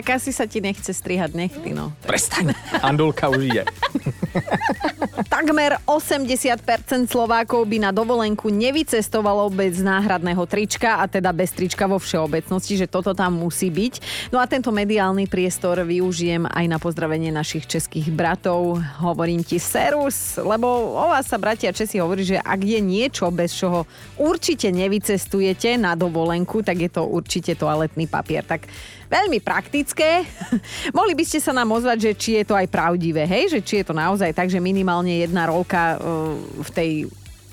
Tak 0.01 0.17
asi 0.17 0.33
sa 0.33 0.49
ti 0.49 0.65
nechce 0.65 0.97
strihať 0.97 1.37
nechty, 1.37 1.77
no. 1.77 1.93
Prestaň. 2.09 2.57
Andulka 2.81 3.29
už 3.29 3.53
je. 3.53 3.65
Takmer 5.37 5.77
80% 5.85 6.57
Slovákov 7.05 7.69
by 7.69 7.85
na 7.85 7.93
dovolenku 7.93 8.49
nevycestovalo 8.49 9.53
bez 9.53 9.85
náhradného 9.85 10.41
trička 10.49 11.05
a 11.05 11.05
teda 11.05 11.37
bez 11.37 11.53
trička 11.53 11.85
vo 11.85 12.01
všeobecnosti, 12.01 12.81
že 12.81 12.89
toto 12.89 13.13
tam 13.13 13.45
musí 13.45 13.69
byť. 13.69 13.95
No 14.33 14.41
a 14.41 14.49
tento 14.49 14.73
mediálny 14.73 15.29
priestor 15.29 15.85
využijem 15.85 16.49
aj 16.49 16.65
na 16.65 16.81
pozdravenie 16.81 17.29
našich 17.29 17.69
českých 17.69 18.09
bratov. 18.09 18.81
Hovorím 19.05 19.45
ti 19.45 19.61
serus, 19.61 20.41
lebo 20.41 20.97
o 20.97 21.13
vás 21.13 21.29
sa 21.29 21.37
bratia 21.37 21.77
Česi 21.77 22.01
hovorí, 22.01 22.25
že 22.25 22.41
ak 22.41 22.61
je 22.65 22.81
niečo, 22.81 23.29
bez 23.29 23.53
čoho 23.53 23.85
určite 24.17 24.73
nevycestujete 24.73 25.77
na 25.77 25.93
dovolenku, 25.93 26.65
tak 26.65 26.89
je 26.89 26.89
to 26.89 27.05
určite 27.05 27.53
toaletný 27.61 28.09
papier. 28.09 28.49
Tak 28.49 28.65
veľmi 29.11 29.43
praktické. 29.43 30.23
Mohli 30.97 31.19
by 31.19 31.25
ste 31.27 31.43
sa 31.43 31.51
nám 31.51 31.75
ozvať, 31.75 31.99
že 31.99 32.13
či 32.15 32.31
je 32.39 32.45
to 32.47 32.55
aj 32.55 32.71
pravdivé, 32.71 33.27
hej? 33.27 33.59
Že 33.59 33.61
či 33.67 33.75
je 33.83 33.85
to 33.91 33.95
naozaj 33.95 34.31
tak, 34.31 34.47
že 34.47 34.63
minimálne 34.63 35.21
jedna 35.21 35.51
rolka 35.51 35.99
uh, 35.99 36.33
v 36.63 36.71
tej 36.71 36.91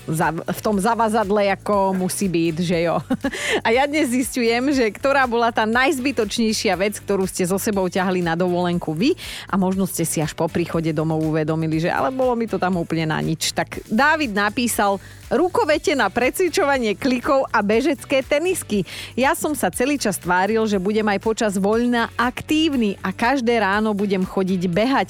v 0.08 0.60
tom 0.64 0.80
zavazadle, 0.80 1.52
ako 1.52 1.92
musí 1.92 2.32
byť, 2.32 2.56
že 2.64 2.78
jo. 2.88 2.98
A 3.66 3.76
ja 3.76 3.84
dnes 3.84 4.08
zistujem, 4.08 4.72
že 4.72 4.88
ktorá 4.88 5.28
bola 5.28 5.52
tá 5.52 5.68
najzbytočnejšia 5.68 6.74
vec, 6.80 6.96
ktorú 7.04 7.28
ste 7.28 7.44
so 7.44 7.60
sebou 7.60 7.92
ťahali 7.92 8.24
na 8.24 8.40
dovolenku 8.40 8.96
vy 8.96 9.14
a 9.52 9.60
možno 9.60 9.84
ste 9.84 10.08
si 10.08 10.24
až 10.24 10.32
po 10.32 10.48
príchode 10.48 10.96
domov 10.96 11.20
uvedomili, 11.28 11.84
že 11.84 11.92
ale 11.92 12.10
bolo 12.10 12.34
mi 12.40 12.48
to 12.48 12.56
tam 12.56 12.80
úplne 12.80 13.12
na 13.12 13.20
nič. 13.20 13.52
Tak 13.52 13.84
Dávid 13.92 14.32
napísal 14.32 15.04
rukovete 15.28 15.92
na 15.92 16.08
precvičovanie 16.08 16.96
klikov 16.96 17.44
a 17.52 17.60
bežecké 17.60 18.24
tenisky. 18.24 18.88
Ja 19.20 19.36
som 19.36 19.52
sa 19.52 19.68
celý 19.68 20.00
čas 20.00 20.16
tváril, 20.16 20.64
že 20.72 20.80
budem 20.80 21.04
aj 21.04 21.20
počas 21.20 21.54
voľna 21.60 22.08
aktívny 22.16 22.96
a 23.04 23.12
každé 23.12 23.60
ráno 23.60 23.92
budem 23.92 24.24
chodiť 24.24 24.62
behať. 24.72 25.10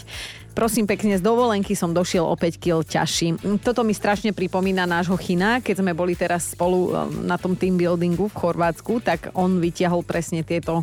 Prosím 0.57 0.89
pekne, 0.89 1.13
z 1.13 1.21
dovolenky 1.21 1.77
som 1.77 1.93
došiel 1.93 2.25
o 2.25 2.33
5 2.33 2.57
kg 2.57 2.81
ťažší. 2.81 3.61
Toto 3.61 3.85
mi 3.85 3.93
strašne 3.93 4.33
pripomína 4.33 4.89
nášho 4.89 5.13
China, 5.13 5.61
keď 5.61 5.85
sme 5.85 5.93
boli 5.93 6.17
teraz 6.17 6.57
spolu 6.57 6.89
um, 6.89 7.29
na 7.29 7.37
tom 7.37 7.53
team 7.53 7.77
buildingu 7.77 8.25
v 8.25 8.33
Chorvátsku, 8.33 8.97
tak 9.05 9.29
on 9.37 9.61
vytiahol 9.61 10.01
presne 10.01 10.41
tieto 10.41 10.81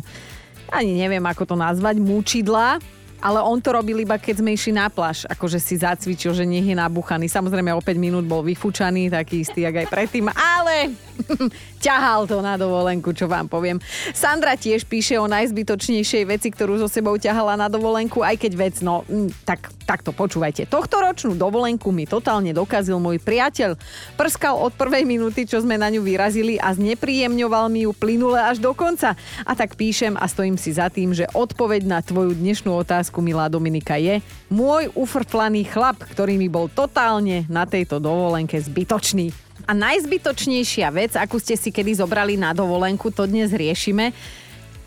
ani 0.71 0.95
neviem, 0.95 1.21
ako 1.27 1.43
to 1.43 1.55
nazvať, 1.59 1.99
múčidla 1.99 2.79
ale 3.25 3.41
on 3.41 3.57
to 3.57 3.73
robil 3.73 3.97
iba 3.97 4.21
keď 4.21 4.45
sme 4.45 4.53
išli 4.53 4.77
na 4.77 4.85
pláž, 4.85 5.25
akože 5.25 5.57
si 5.57 5.81
zacvičil, 5.81 6.37
že 6.37 6.45
nech 6.45 6.69
je 6.69 6.77
nabuchaný. 6.77 7.25
Samozrejme 7.25 7.73
o 7.73 7.81
5 7.81 7.97
minút 7.97 8.25
bol 8.29 8.45
vyfúčaný, 8.45 9.09
taký 9.09 9.41
istý, 9.41 9.65
jak 9.65 9.81
aj 9.81 9.87
predtým, 9.89 10.29
ale 10.29 10.93
ťahal 11.85 12.29
to 12.29 12.39
na 12.39 12.53
dovolenku, 12.55 13.11
čo 13.17 13.25
vám 13.25 13.49
poviem. 13.49 13.81
Sandra 14.13 14.53
tiež 14.53 14.85
píše 14.85 15.17
o 15.17 15.25
najzbytočnejšej 15.25 16.23
veci, 16.29 16.53
ktorú 16.53 16.77
so 16.77 16.87
sebou 16.87 17.17
ťahala 17.17 17.57
na 17.57 17.67
dovolenku, 17.67 18.21
aj 18.21 18.37
keď 18.37 18.51
vec, 18.53 18.75
no, 18.85 19.01
tak, 19.43 19.73
tak 19.87 20.03
to 20.03 20.11
počúvajte. 20.11 20.67
Tohto 20.67 20.99
ročnú 20.99 21.37
dovolenku 21.37 21.93
mi 21.95 22.03
totálne 22.03 22.51
dokazil 22.51 22.99
môj 22.99 23.21
priateľ. 23.23 23.79
Prskal 24.19 24.59
od 24.59 24.75
prvej 24.75 25.07
minúty, 25.07 25.47
čo 25.47 25.61
sme 25.63 25.79
na 25.79 25.87
ňu 25.87 26.03
vyrazili 26.03 26.59
a 26.59 26.73
znepríjemňoval 26.75 27.71
mi 27.71 27.87
ju 27.87 27.95
plynule 27.95 28.41
až 28.41 28.59
do 28.59 28.75
konca. 28.75 29.15
A 29.45 29.51
tak 29.55 29.79
píšem 29.79 30.19
a 30.19 30.25
stojím 30.27 30.59
si 30.59 30.75
za 30.75 30.91
tým, 30.91 31.15
že 31.15 31.29
odpoveď 31.31 31.87
na 31.87 32.03
tvoju 32.03 32.35
dnešnú 32.35 32.75
otázku 32.75 33.05
otázku, 33.05 33.21
milá 33.21 33.45
Dominika, 33.45 34.01
je 34.01 34.17
môj 34.49 34.89
ufrflaný 34.97 35.67
chlap, 35.69 36.01
ktorý 36.01 36.41
mi 36.41 36.49
bol 36.49 36.65
totálne 36.71 37.45
na 37.45 37.69
tejto 37.69 38.01
dovolenke 38.01 38.57
zbytočný. 38.57 39.29
A 39.69 39.77
najzbytočnejšia 39.77 40.89
vec, 40.89 41.13
akú 41.13 41.37
ste 41.37 41.53
si 41.53 41.69
kedy 41.69 42.01
zobrali 42.01 42.33
na 42.39 42.55
dovolenku, 42.55 43.13
to 43.13 43.29
dnes 43.29 43.53
riešime. 43.53 44.09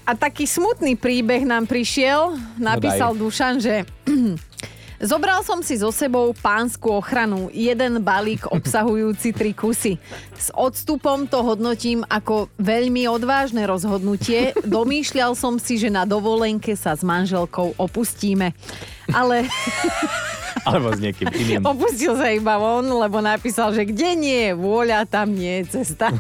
A 0.08 0.16
taký 0.16 0.48
smutný 0.48 0.96
príbeh 0.96 1.44
nám 1.44 1.68
prišiel. 1.68 2.32
Napísal 2.56 3.12
no 3.12 3.28
Dušan, 3.28 3.60
že 3.60 3.84
Zobral 4.98 5.46
som 5.46 5.62
si 5.62 5.78
so 5.78 5.94
sebou 5.94 6.34
pánsku 6.34 6.90
ochranu, 6.90 7.46
jeden 7.54 8.02
balík 8.02 8.50
obsahujúci 8.56 9.30
tri 9.30 9.54
kusy. 9.54 9.94
S 10.34 10.50
odstupom 10.50 11.30
to 11.30 11.38
hodnotím 11.46 12.02
ako 12.10 12.50
veľmi 12.58 13.06
odvážne 13.06 13.62
rozhodnutie. 13.62 14.58
Domýšľal 14.66 15.38
som 15.38 15.62
si, 15.62 15.78
že 15.78 15.86
na 15.86 16.02
dovolenke 16.02 16.74
sa 16.74 16.98
s 16.98 17.06
manželkou 17.06 17.78
opustíme. 17.78 18.58
Ale... 19.14 19.46
Alebo 20.66 20.90
s 20.90 20.98
niekým 20.98 21.30
iným. 21.30 21.62
Opustil 21.62 22.18
sa 22.18 22.34
iba 22.34 22.58
von, 22.58 22.82
lebo 22.82 23.22
napísal, 23.22 23.70
že 23.70 23.86
kde 23.86 24.18
nie 24.18 24.40
je 24.50 24.52
vôľa, 24.58 25.06
tam 25.06 25.30
nie 25.30 25.62
je 25.62 25.80
cesta. 25.80 26.10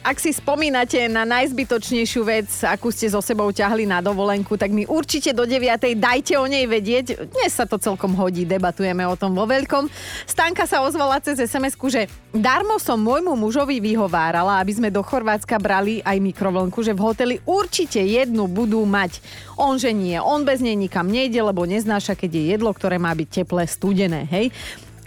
Ak 0.00 0.16
si 0.16 0.32
spomínate 0.32 0.96
na 1.12 1.28
najzbytočnejšiu 1.28 2.24
vec, 2.24 2.48
akú 2.64 2.88
ste 2.88 3.12
so 3.12 3.20
sebou 3.20 3.52
ťahli 3.52 3.84
na 3.84 4.00
dovolenku, 4.00 4.56
tak 4.56 4.72
mi 4.72 4.88
určite 4.88 5.36
do 5.36 5.44
9. 5.44 5.92
dajte 5.92 6.40
o 6.40 6.48
nej 6.48 6.64
vedieť. 6.64 7.28
Dnes 7.28 7.52
sa 7.52 7.68
to 7.68 7.76
celkom 7.76 8.16
hodí, 8.16 8.48
debatujeme 8.48 9.04
o 9.04 9.12
tom 9.12 9.36
vo 9.36 9.44
veľkom. 9.44 9.92
Stanka 10.24 10.64
sa 10.64 10.80
ozvala 10.80 11.20
cez 11.20 11.36
sms 11.44 11.76
že 11.92 12.08
darmo 12.32 12.80
som 12.80 12.96
môjmu 12.96 13.36
mužovi 13.36 13.76
vyhovárala, 13.76 14.56
aby 14.64 14.72
sme 14.72 14.88
do 14.88 15.04
Chorvátska 15.04 15.60
brali 15.60 16.00
aj 16.00 16.16
mikrovlnku, 16.16 16.80
že 16.80 16.96
v 16.96 17.04
hoteli 17.04 17.36
určite 17.44 18.00
jednu 18.00 18.48
budú 18.48 18.80
mať. 18.88 19.20
On 19.60 19.76
že 19.76 19.92
nie, 19.92 20.16
on 20.16 20.48
bez 20.48 20.64
nej 20.64 20.80
nikam 20.80 21.12
nejde, 21.12 21.44
lebo 21.44 21.68
neznáša, 21.68 22.16
keď 22.16 22.40
je 22.40 22.44
jedlo, 22.56 22.72
ktoré 22.72 22.96
má 22.96 23.12
byť 23.12 23.44
teplé, 23.44 23.68
studené, 23.68 24.24
hej. 24.32 24.48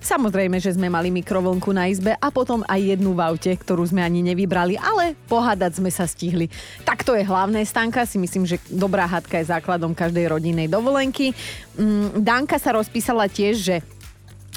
Samozrejme, 0.04 0.60
že 0.60 0.76
sme 0.76 0.92
mali 0.92 1.08
mikrovlnku 1.16 1.72
na 1.72 1.88
izbe 1.88 2.12
a 2.20 2.28
potom 2.28 2.60
aj 2.68 2.76
jednu 2.76 3.16
v 3.16 3.24
aute, 3.24 3.56
ktorú 3.56 3.88
sme 3.88 4.04
ani 4.04 4.20
nevybrali, 4.20 4.76
ale 4.76 5.16
pohádať 5.32 5.80
sme 5.80 5.88
sa 5.88 6.04
stihli. 6.04 6.52
Tak 6.84 7.08
to 7.08 7.16
je 7.16 7.24
hlavné 7.24 7.64
stanka, 7.64 8.04
si 8.04 8.20
myslím, 8.20 8.44
že 8.44 8.60
dobrá 8.68 9.08
hádka 9.08 9.40
je 9.40 9.48
základom 9.56 9.96
každej 9.96 10.28
rodinnej 10.28 10.68
dovolenky. 10.68 11.32
Mm, 11.80 12.20
Danka 12.20 12.60
sa 12.60 12.76
rozpísala 12.76 13.32
tiež, 13.32 13.56
že 13.56 13.76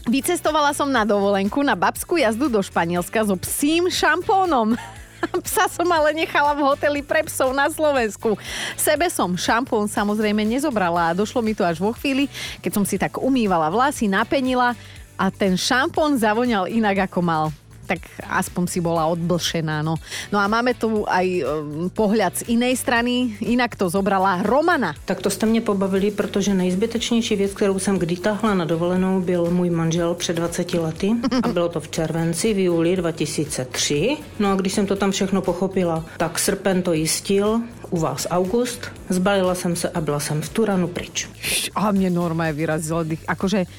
Vycestovala 0.07 0.71
som 0.71 0.87
na 0.87 1.03
dovolenku 1.03 1.67
na 1.67 1.75
babskú 1.75 2.15
jazdu 2.15 2.47
do 2.47 2.63
Španielska 2.63 3.27
so 3.27 3.35
psím 3.43 3.91
šampónom. 3.91 4.79
Psa 5.47 5.67
som 5.67 5.89
ale 5.91 6.15
nechala 6.15 6.55
v 6.55 6.63
hoteli 6.63 7.01
pre 7.03 7.27
psov 7.27 7.51
na 7.51 7.67
Slovensku. 7.67 8.39
Sebe 8.79 9.11
som 9.11 9.35
šampón 9.35 9.91
samozrejme 9.91 10.47
nezobrala 10.47 11.11
a 11.11 11.17
došlo 11.17 11.43
mi 11.43 11.59
to 11.59 11.67
až 11.67 11.83
vo 11.83 11.91
chvíli, 11.91 12.31
keď 12.63 12.71
som 12.71 12.85
si 12.87 12.97
tak 13.01 13.19
umývala 13.19 13.67
vlasy, 13.67 14.07
napenila 14.07 14.79
a 15.19 15.33
ten 15.33 15.57
šampón 15.57 16.21
zavoňal 16.21 16.69
inak 16.69 17.11
ako 17.11 17.21
mal 17.25 17.45
tak 17.87 18.03
aspoň 18.27 18.65
si 18.67 18.83
bola 18.83 19.07
odblšená. 19.15 19.87
No, 19.87 19.95
no 20.35 20.37
a 20.43 20.51
máme 20.51 20.75
tu 20.75 21.07
aj 21.07 21.27
um, 21.47 21.87
pohľad 21.95 22.43
z 22.43 22.59
inej 22.59 22.75
strany, 22.75 23.39
inak 23.47 23.79
to 23.79 23.87
zobrala 23.87 24.43
Romana. 24.43 24.99
Tak 25.07 25.23
to 25.23 25.31
jste 25.31 25.47
mě 25.47 25.61
pobavili, 25.61 26.11
protože 26.11 26.55
nejzbytečnější 26.55 27.37
věc, 27.37 27.53
kterou 27.55 27.79
jsem 27.79 27.99
kdy 27.99 28.17
tahla 28.17 28.55
na 28.55 28.65
dovolenou, 28.65 29.21
byl 29.21 29.51
můj 29.51 29.71
manžel 29.71 30.15
před 30.15 30.37
20 30.37 30.75
lety 30.75 31.11
a 31.43 31.49
bylo 31.49 31.69
to 31.69 31.81
v 31.81 31.89
červenci, 31.89 32.55
v 32.55 32.59
júli 32.59 32.97
2003. 32.97 34.17
No 34.39 34.53
a 34.53 34.55
když 34.55 34.73
jsem 34.73 34.87
to 34.87 34.97
tam 34.97 35.11
všechno 35.11 35.43
pochopila, 35.43 36.05
tak 36.17 36.39
srpen 36.39 36.83
to 36.83 36.93
jistil, 36.93 37.61
u 37.91 37.99
vás 37.99 38.27
august, 38.31 38.91
zbalila 39.09 39.55
jsem 39.55 39.77
se 39.77 39.89
a 39.89 40.01
byla 40.01 40.21
jsem 40.21 40.43
v 40.43 40.49
Turanu 40.49 40.89
pryč. 40.89 41.31
A 41.75 41.95
mne 41.95 42.11
normálne 42.11 42.51
vyrazilo 42.51 43.07
dých. 43.07 43.23
Akože 43.31 43.71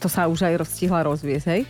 to 0.00 0.08
sa 0.08 0.24
už 0.26 0.48
aj 0.48 0.64
rozstihla 0.64 1.04
rozviesť, 1.04 1.46
hej? 1.52 1.62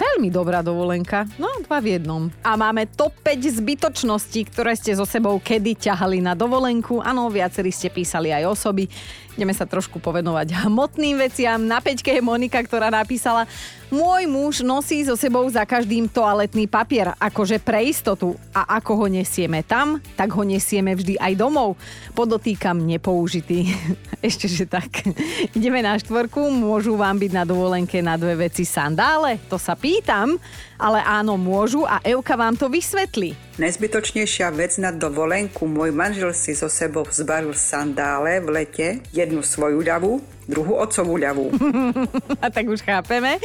Veľmi 0.00 0.32
dobrá 0.32 0.64
dovolenka. 0.64 1.28
No, 1.36 1.46
dva 1.60 1.76
v 1.78 2.00
jednom. 2.00 2.32
A 2.40 2.56
máme 2.56 2.88
top 2.88 3.12
5 3.20 3.60
zbytočností, 3.60 4.48
ktoré 4.48 4.72
ste 4.72 4.96
so 4.96 5.04
sebou 5.04 5.36
kedy 5.36 5.76
ťahali 5.76 6.24
na 6.24 6.32
dovolenku. 6.32 7.04
Áno, 7.04 7.28
viacerí 7.28 7.68
ste 7.68 7.92
písali 7.92 8.32
aj 8.32 8.48
osoby. 8.48 8.88
Ideme 9.36 9.52
sa 9.52 9.68
trošku 9.68 10.00
povenovať 10.00 10.66
hmotným 10.66 11.20
veciam. 11.20 11.60
Na 11.60 11.84
peťke 11.84 12.16
je 12.16 12.24
Monika, 12.24 12.64
ktorá 12.64 12.88
napísala 12.88 13.44
môj 13.90 14.24
muž 14.30 14.62
nosí 14.62 15.02
so 15.04 15.18
sebou 15.18 15.44
za 15.50 15.66
každým 15.66 16.06
toaletný 16.06 16.70
papier, 16.70 17.12
akože 17.18 17.58
pre 17.58 17.86
istotu. 17.86 18.38
A 18.54 18.78
ako 18.78 19.04
ho 19.04 19.06
nesieme 19.10 19.66
tam, 19.66 19.98
tak 20.14 20.30
ho 20.34 20.42
nesieme 20.46 20.94
vždy 20.94 21.18
aj 21.18 21.34
domov. 21.36 21.76
Podotýkam 22.14 22.78
nepoužitý. 22.86 23.70
Ešte, 24.26 24.46
že 24.46 24.64
tak. 24.64 25.04
Ideme 25.52 25.82
na 25.82 25.98
štvorku, 25.98 26.48
môžu 26.48 26.94
vám 26.94 27.18
byť 27.18 27.32
na 27.34 27.44
dovolenke 27.44 27.98
na 28.00 28.14
dve 28.14 28.48
veci 28.48 28.62
sandále? 28.62 29.42
To 29.50 29.58
sa 29.58 29.74
pýtam. 29.74 30.38
Ale 30.80 31.04
áno, 31.04 31.36
môžu 31.36 31.84
a 31.84 32.00
Euka 32.00 32.40
vám 32.40 32.56
to 32.56 32.72
vysvetlí. 32.72 33.36
Najzbytočnejšia 33.60 34.48
vec 34.56 34.80
na 34.80 34.88
dovolenku. 34.88 35.68
Môj 35.68 35.92
manžel 35.92 36.32
si 36.32 36.56
so 36.56 36.72
sebou 36.72 37.04
zbaril 37.12 37.52
sandále 37.52 38.40
v 38.40 38.48
lete, 38.48 38.88
jednu 39.12 39.44
svoju 39.44 39.84
ľavú, 39.84 40.24
druhú 40.50 40.78
otcovú 40.78 41.14
ľavú. 41.20 41.52
A 42.44 42.50
tak 42.50 42.66
už 42.66 42.82
chápeme. 42.82 43.36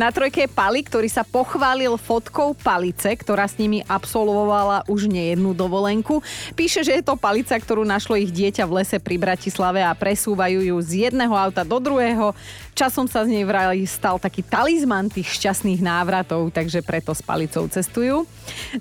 Na 0.00 0.08
trojke 0.08 0.46
je 0.46 0.50
Pali, 0.50 0.86
ktorý 0.86 1.10
sa 1.10 1.26
pochválil 1.26 1.98
fotkou 1.98 2.54
palice, 2.54 3.10
ktorá 3.18 3.50
s 3.50 3.58
nimi 3.58 3.82
absolvovala 3.84 4.86
už 4.86 5.10
nejednú 5.10 5.52
dovolenku. 5.52 6.22
Píše, 6.54 6.86
že 6.86 6.96
je 7.00 7.04
to 7.04 7.18
palica, 7.18 7.58
ktorú 7.58 7.82
našlo 7.82 8.14
ich 8.16 8.30
dieťa 8.30 8.64
v 8.64 8.80
lese 8.80 8.96
pri 9.02 9.18
Bratislave 9.18 9.82
a 9.82 9.92
presúvajú 9.98 10.62
ju 10.62 10.76
z 10.80 11.10
jedného 11.10 11.34
auta 11.34 11.66
do 11.66 11.76
druhého. 11.82 12.32
Časom 12.76 13.08
sa 13.08 13.24
z 13.24 13.32
nej 13.32 13.44
vraj 13.48 13.80
stal 13.88 14.20
taký 14.20 14.44
talizman 14.44 15.08
tých 15.08 15.32
šťastných 15.40 15.80
návratov, 15.80 16.52
takže 16.52 16.84
preto 16.84 17.16
s 17.16 17.24
palicou 17.24 17.64
cestujú. 17.72 18.28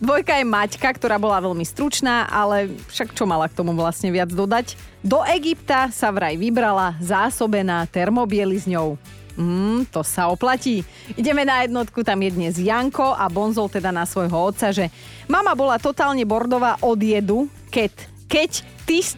Dvojka 0.04 0.36
je 0.36 0.46
Mať 0.46 0.76
Maťka, 0.76 1.00
ktorá 1.00 1.16
bola 1.16 1.40
veľmi 1.40 1.64
stručná, 1.64 2.28
ale 2.28 2.68
však 2.92 3.16
čo 3.16 3.24
mala 3.24 3.48
k 3.48 3.56
tomu 3.56 3.72
vlastne 3.72 4.12
viac 4.12 4.28
dodať? 4.28 4.76
Do 5.06 5.22
Egypta 5.22 5.94
sa 5.94 6.10
vraj 6.10 6.34
vybrala 6.34 6.98
zásobená 6.98 7.86
termobielizňou. 7.86 8.98
Mm, 9.38 9.86
to 9.94 10.02
sa 10.02 10.34
oplatí. 10.34 10.82
Ideme 11.14 11.46
na 11.46 11.62
jednotku, 11.62 12.02
tam 12.02 12.26
je 12.26 12.34
dnes 12.34 12.58
Janko 12.58 13.14
a 13.14 13.30
bonzol 13.30 13.70
teda 13.70 13.94
na 13.94 14.10
svojho 14.10 14.50
otca, 14.50 14.74
že 14.74 14.90
mama 15.30 15.54
bola 15.54 15.78
totálne 15.78 16.26
bordová 16.26 16.82
od 16.82 16.98
jedu, 16.98 17.46
keď, 17.70 17.94
keď 18.26 18.66
ty 18.90 19.06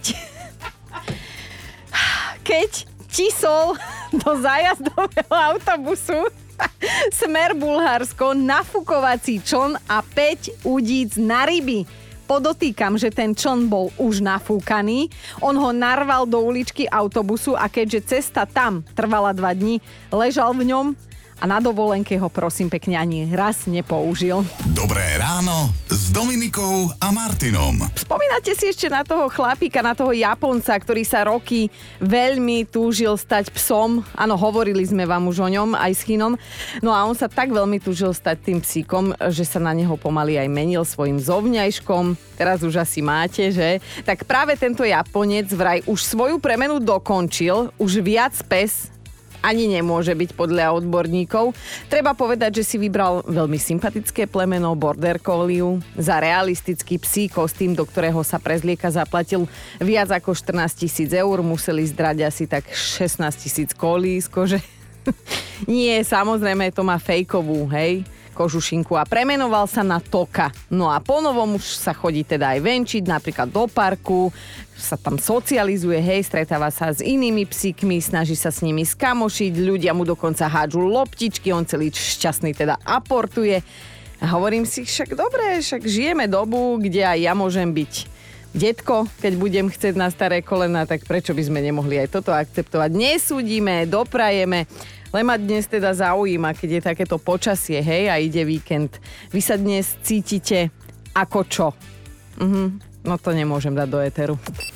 keď 2.51 2.83
tisol 3.07 3.79
do 4.27 4.43
zájazdového 4.43 5.31
autobusu 5.31 6.19
Smer 7.23 7.55
Bulharsko, 7.55 8.33
nafukovací 8.33 9.39
čln 9.39 9.77
a 9.87 10.01
5 10.01 10.67
udíc 10.67 11.15
na 11.15 11.45
ryby. 11.45 11.85
Podotýkam, 12.27 12.99
že 12.99 13.07
ten 13.07 13.31
čln 13.31 13.71
bol 13.71 13.87
už 13.95 14.19
nafúkaný, 14.19 15.07
on 15.39 15.55
ho 15.55 15.71
narval 15.71 16.27
do 16.27 16.43
uličky 16.43 16.83
autobusu 16.91 17.55
a 17.55 17.71
keďže 17.71 18.19
cesta 18.19 18.43
tam 18.43 18.83
trvala 18.91 19.31
dva 19.31 19.55
dní, 19.55 19.79
ležal 20.11 20.51
v 20.51 20.67
ňom 20.67 20.91
a 21.39 21.43
na 21.47 21.63
dovolenke 21.63 22.19
ho 22.19 22.27
prosím 22.27 22.67
pekne 22.67 22.99
ani 22.99 23.31
raz 23.31 23.63
nepoužil. 23.69 24.43
Dobré 24.75 25.15
ráno 25.15 25.71
s 26.07 26.15
Dominikou 26.15 26.87
a 27.03 27.11
Martinom. 27.11 27.83
Spomínate 27.91 28.55
si 28.55 28.71
ešte 28.71 28.87
na 28.87 29.03
toho 29.03 29.27
chlapíka, 29.27 29.83
na 29.83 29.91
toho 29.91 30.15
Japonca, 30.15 30.71
ktorý 30.71 31.03
sa 31.03 31.27
roky 31.27 31.67
veľmi 31.99 32.63
túžil 32.63 33.11
stať 33.19 33.51
psom. 33.51 34.07
Áno, 34.15 34.39
hovorili 34.39 34.87
sme 34.87 35.03
vám 35.03 35.27
už 35.27 35.43
o 35.43 35.51
ňom 35.51 35.75
aj 35.75 35.91
s 35.91 36.07
Chinom. 36.07 36.39
No 36.79 36.95
a 36.95 37.03
on 37.03 37.11
sa 37.11 37.27
tak 37.27 37.51
veľmi 37.51 37.83
túžil 37.83 38.15
stať 38.15 38.39
tým 38.39 38.63
psíkom, 38.63 39.19
že 39.27 39.43
sa 39.43 39.59
na 39.59 39.75
neho 39.75 39.99
pomaly 39.99 40.39
aj 40.39 40.47
menil 40.47 40.87
svojim 40.87 41.19
zovňajškom. 41.19 42.15
Teraz 42.39 42.63
už 42.63 42.79
asi 42.79 43.03
máte, 43.03 43.51
že? 43.51 43.83
Tak 44.07 44.23
práve 44.23 44.55
tento 44.55 44.87
Japonec 44.87 45.51
vraj 45.51 45.83
už 45.91 46.07
svoju 46.07 46.39
premenu 46.39 46.79
dokončil, 46.79 47.75
už 47.75 47.99
viac 47.99 48.31
pes 48.47 48.95
ani 49.41 49.69
nemôže 49.69 50.13
byť 50.13 50.33
podľa 50.33 50.75
odborníkov. 50.77 51.53
Treba 51.87 52.17
povedať, 52.17 52.61
že 52.61 52.63
si 52.63 52.75
vybral 52.81 53.23
veľmi 53.25 53.57
sympatické 53.57 54.25
plemeno 54.25 54.73
Border 54.73 55.21
Collie 55.21 55.79
za 55.97 56.19
realistický 56.19 56.97
psí 57.01 57.29
kostým, 57.29 57.73
do 57.73 57.85
ktorého 57.85 58.19
sa 58.21 58.41
prezlieka 58.41 58.89
zaplatil 58.89 59.45
viac 59.81 60.11
ako 60.11 60.33
14 60.33 60.57
tisíc 60.73 61.09
eur. 61.13 61.39
Museli 61.45 61.85
zdrať 61.85 62.17
asi 62.25 62.49
tak 62.49 62.67
16 62.69 63.23
tisíc 63.37 63.69
kolísko, 63.73 64.45
že 64.51 64.59
Nie, 65.63 66.03
samozrejme, 66.03 66.67
to 66.75 66.83
má 66.83 66.99
fejkovú, 66.99 67.71
hej 67.71 68.03
kožušinku 68.37 68.93
a 68.93 69.09
premenoval 69.09 69.65
sa 69.65 69.81
na 69.81 69.97
Toka. 69.97 70.53
No 70.69 70.93
a 70.93 71.01
ponovom 71.01 71.57
už 71.57 71.81
sa 71.81 71.97
chodí 71.97 72.21
teda 72.21 72.53
aj 72.53 72.59
venčiť, 72.61 73.03
napríklad 73.09 73.49
do 73.49 73.65
parku, 73.65 74.29
sa 74.77 74.93
tam 74.93 75.17
socializuje, 75.17 75.97
hej, 75.97 76.21
stretáva 76.29 76.69
sa 76.69 76.93
s 76.93 77.01
inými 77.01 77.49
psíkmi, 77.49 77.97
snaží 77.97 78.37
sa 78.37 78.53
s 78.53 78.61
nimi 78.61 78.85
skamošiť, 78.85 79.57
ľudia 79.57 79.97
mu 79.97 80.05
dokonca 80.05 80.45
hádžu 80.45 80.85
loptičky, 80.85 81.49
on 81.49 81.65
celý 81.65 81.89
šťastný 81.89 82.53
teda 82.53 82.77
aportuje. 82.85 83.65
A 84.21 84.25
hovorím 84.37 84.69
si, 84.69 84.85
však 84.85 85.17
dobre, 85.17 85.65
však 85.65 85.81
žijeme 85.81 86.29
dobu, 86.29 86.77
kde 86.77 87.05
aj 87.05 87.17
ja 87.17 87.33
môžem 87.33 87.73
byť 87.73 88.17
detko, 88.57 89.05
keď 89.21 89.33
budem 89.37 89.67
chcieť 89.69 89.93
na 89.93 90.09
staré 90.09 90.41
kolena, 90.41 90.89
tak 90.89 91.05
prečo 91.05 91.37
by 91.37 91.43
sme 91.45 91.59
nemohli 91.61 92.01
aj 92.01 92.17
toto 92.17 92.33
akceptovať? 92.33 92.89
Nesúdime, 92.89 93.85
doprajeme. 93.85 94.65
Len 95.15 95.23
ma 95.23 95.39
dnes 95.39 95.63
teda 95.71 95.95
zaujíma, 95.95 96.51
keď 96.51 96.69
je 96.69 96.81
takéto 96.83 97.15
počasie, 97.15 97.79
hej, 97.79 98.11
a 98.11 98.19
ide 98.19 98.43
víkend. 98.43 98.99
Vy 99.31 99.39
sa 99.39 99.55
dnes 99.55 99.95
cítite 100.03 100.67
ako 101.15 101.39
čo? 101.47 101.67
Mhm, 102.37 102.65
no 103.07 103.15
to 103.15 103.31
nemôžem 103.31 103.71
dať 103.71 103.87
do 103.87 103.99
éteru. 104.03 104.35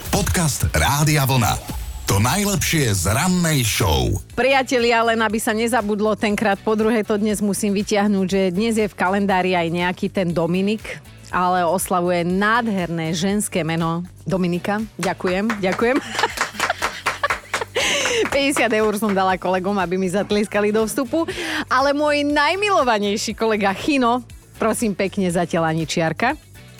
Podcast 0.09 0.71
Rádia 0.71 1.27
Vlna. 1.27 1.81
To 2.09 2.19
najlepšie 2.19 2.91
z 2.91 3.07
rannej 3.07 3.63
show. 3.63 4.11
Priatelia, 4.35 4.99
len 5.05 5.19
aby 5.23 5.39
sa 5.39 5.55
nezabudlo 5.55 6.19
tenkrát 6.19 6.59
po 6.59 6.75
druhé, 6.75 7.07
to 7.07 7.15
dnes 7.15 7.39
musím 7.39 7.71
vyťahnuť, 7.71 8.27
že 8.27 8.41
dnes 8.51 8.75
je 8.75 8.87
v 8.87 8.97
kalendári 8.97 9.55
aj 9.55 9.67
nejaký 9.71 10.11
ten 10.11 10.35
Dominik, 10.35 10.99
ale 11.31 11.63
oslavuje 11.63 12.27
nádherné 12.27 13.15
ženské 13.15 13.63
meno 13.63 14.03
Dominika. 14.27 14.83
Ďakujem, 14.99 15.63
ďakujem. 15.63 15.97
50 18.41 18.73
eur 18.73 18.93
som 18.97 19.13
dala 19.13 19.37
kolegom, 19.37 19.77
aby 19.77 20.01
mi 20.01 20.09
zatlieskali 20.09 20.73
do 20.73 20.81
vstupu. 20.89 21.29
Ale 21.69 21.93
môj 21.93 22.25
najmilovanejší 22.25 23.37
kolega 23.37 23.69
Chino, 23.77 24.25
prosím 24.57 24.97
pekne 24.97 25.29
zatiaľ 25.29 25.69
ani 25.69 25.85
čiarka, 25.85 26.33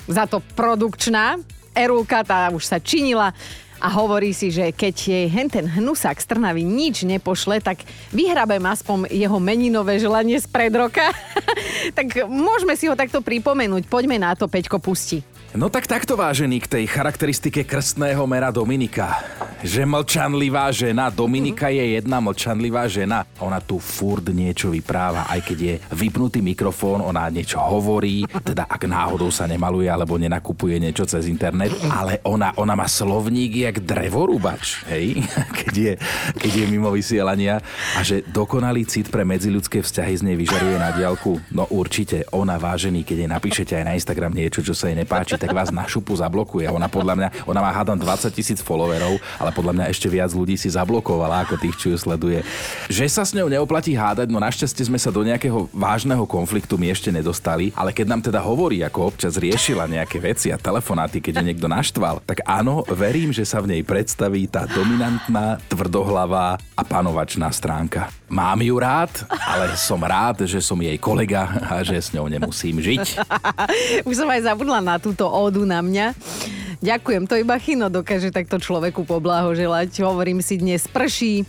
za 0.10 0.26
to 0.26 0.42
produkčná. 0.58 1.38
Erulka 1.78 2.26
tá 2.26 2.50
už 2.50 2.66
sa 2.66 2.82
činila 2.82 3.30
a 3.78 3.88
hovorí 3.94 4.34
si, 4.34 4.50
že 4.50 4.74
keď 4.74 4.96
jej 5.06 5.26
henten 5.30 5.70
hnusák 5.70 6.18
z 6.18 6.26
Trnavy 6.34 6.66
nič 6.66 7.06
nepošle, 7.06 7.62
tak 7.62 7.86
vyhrabem 8.10 8.66
aspoň 8.66 9.14
jeho 9.14 9.38
meninové 9.38 10.02
želanie 10.02 10.42
z 10.42 10.50
pred 10.50 10.74
roka. 10.74 11.14
tak 11.98 12.26
môžeme 12.26 12.74
si 12.74 12.90
ho 12.90 12.98
takto 12.98 13.22
pripomenúť. 13.22 13.86
Poďme 13.86 14.18
na 14.18 14.34
to, 14.34 14.50
Peťko, 14.50 14.82
pusti. 14.82 15.22
No 15.52 15.68
tak 15.68 15.84
takto 15.84 16.16
vážený 16.16 16.64
k 16.64 16.80
tej 16.80 16.86
charakteristike 16.88 17.68
krstného 17.68 18.24
mera 18.24 18.56
Dominika. 18.56 19.20
Že 19.60 19.84
mlčanlivá 19.84 20.72
žena, 20.72 21.12
Dominika 21.12 21.68
je 21.68 22.00
jedna 22.00 22.24
mlčanlivá 22.24 22.88
žena. 22.88 23.28
Ona 23.44 23.60
tu 23.60 23.76
furt 23.76 24.24
niečo 24.32 24.72
vypráva, 24.72 25.28
aj 25.28 25.44
keď 25.44 25.58
je 25.60 25.76
vypnutý 25.92 26.40
mikrofón, 26.40 27.04
ona 27.04 27.28
niečo 27.28 27.60
hovorí, 27.60 28.24
teda 28.32 28.64
ak 28.64 28.88
náhodou 28.88 29.28
sa 29.28 29.44
nemaluje 29.44 29.92
alebo 29.92 30.16
nenakupuje 30.16 30.80
niečo 30.80 31.04
cez 31.04 31.28
internet, 31.28 31.76
ale 31.92 32.24
ona, 32.24 32.56
ona 32.56 32.72
má 32.72 32.88
slovník 32.88 33.52
jak 33.52 33.84
drevorúbač, 33.84 34.88
hej, 34.88 35.20
keď 35.68 35.74
je, 35.76 35.94
keď 36.40 36.52
je 36.64 36.66
mimo 36.72 36.96
vysielania 36.96 37.60
a 38.00 38.08
že 38.08 38.24
dokonalý 38.24 38.88
cit 38.88 39.12
pre 39.12 39.28
medziľudské 39.28 39.84
vzťahy 39.84 40.16
z 40.16 40.26
nej 40.32 40.40
vyžaruje 40.40 40.80
na 40.80 40.96
diálku. 40.96 41.44
No 41.52 41.68
určite, 41.76 42.24
ona 42.32 42.56
vážený, 42.56 43.04
keď 43.04 43.18
jej 43.20 43.30
napíšete 43.30 43.74
aj 43.76 43.84
na 43.84 43.94
Instagram 44.00 44.32
niečo, 44.32 44.64
čo 44.64 44.72
sa 44.72 44.88
jej 44.88 44.96
nepáči, 44.96 45.41
tak 45.42 45.58
vás 45.58 45.74
na 45.74 45.90
šupu 45.90 46.14
zablokuje. 46.14 46.70
Ona 46.70 46.86
podľa 46.86 47.18
mňa, 47.18 47.28
ona 47.50 47.60
má 47.66 47.74
hádam 47.74 47.98
20 47.98 48.30
tisíc 48.30 48.62
followerov, 48.62 49.18
ale 49.42 49.50
podľa 49.50 49.74
mňa 49.74 49.86
ešte 49.90 50.06
viac 50.06 50.30
ľudí 50.30 50.54
si 50.54 50.70
zablokovala 50.70 51.50
ako 51.50 51.58
tých, 51.58 51.76
čo 51.82 51.88
ju 51.90 51.98
sleduje. 51.98 52.46
Že 52.94 53.06
sa 53.10 53.26
s 53.26 53.34
ňou 53.34 53.50
neoplatí 53.50 53.98
hádať, 53.98 54.30
no 54.30 54.38
našťastie 54.38 54.86
sme 54.86 55.02
sa 55.02 55.10
do 55.10 55.26
nejakého 55.26 55.66
vážneho 55.74 56.22
konfliktu 56.30 56.78
my 56.78 56.94
ešte 56.94 57.10
nedostali, 57.10 57.74
ale 57.74 57.90
keď 57.90 58.06
nám 58.06 58.22
teda 58.22 58.38
hovorí, 58.38 58.86
ako 58.86 59.10
občas 59.10 59.42
riešila 59.42 59.90
nejaké 59.90 60.22
veci 60.22 60.54
a 60.54 60.62
telefonáty, 60.62 61.18
keď 61.18 61.42
ju 61.42 61.46
niekto 61.50 61.66
naštval, 61.66 62.22
tak 62.22 62.46
áno, 62.46 62.86
verím, 62.94 63.34
že 63.34 63.48
sa 63.48 63.58
v 63.58 63.74
nej 63.74 63.82
predstaví 63.82 64.46
tá 64.46 64.70
dominantná, 64.70 65.58
tvrdohlavá 65.66 66.62
a 66.78 66.82
panovačná 66.86 67.50
stránka. 67.50 68.14
Mám 68.32 68.64
ju 68.64 68.76
rád, 68.80 69.12
ale 69.28 69.76
som 69.76 70.00
rád, 70.00 70.48
že 70.48 70.64
som 70.64 70.80
jej 70.80 70.96
kolega 70.96 71.48
a 71.68 71.84
že 71.84 72.00
s 72.00 72.16
ňou 72.16 72.32
nemusím 72.32 72.80
žiť. 72.80 73.20
Už 74.10 74.16
som 74.16 74.30
aj 74.32 74.48
zabudla 74.48 74.80
na 74.80 74.96
túto 75.00 75.28
ódu 75.32 75.64
na 75.64 75.80
mňa. 75.80 76.14
Ďakujem, 76.82 77.30
to 77.30 77.38
iba 77.38 77.56
Chino 77.62 77.94
dokáže 77.94 78.34
takto 78.34 78.58
človeku 78.58 79.06
poblahoželať. 79.06 80.02
Hovorím 80.02 80.42
si, 80.42 80.58
dnes 80.58 80.90
prší, 80.90 81.46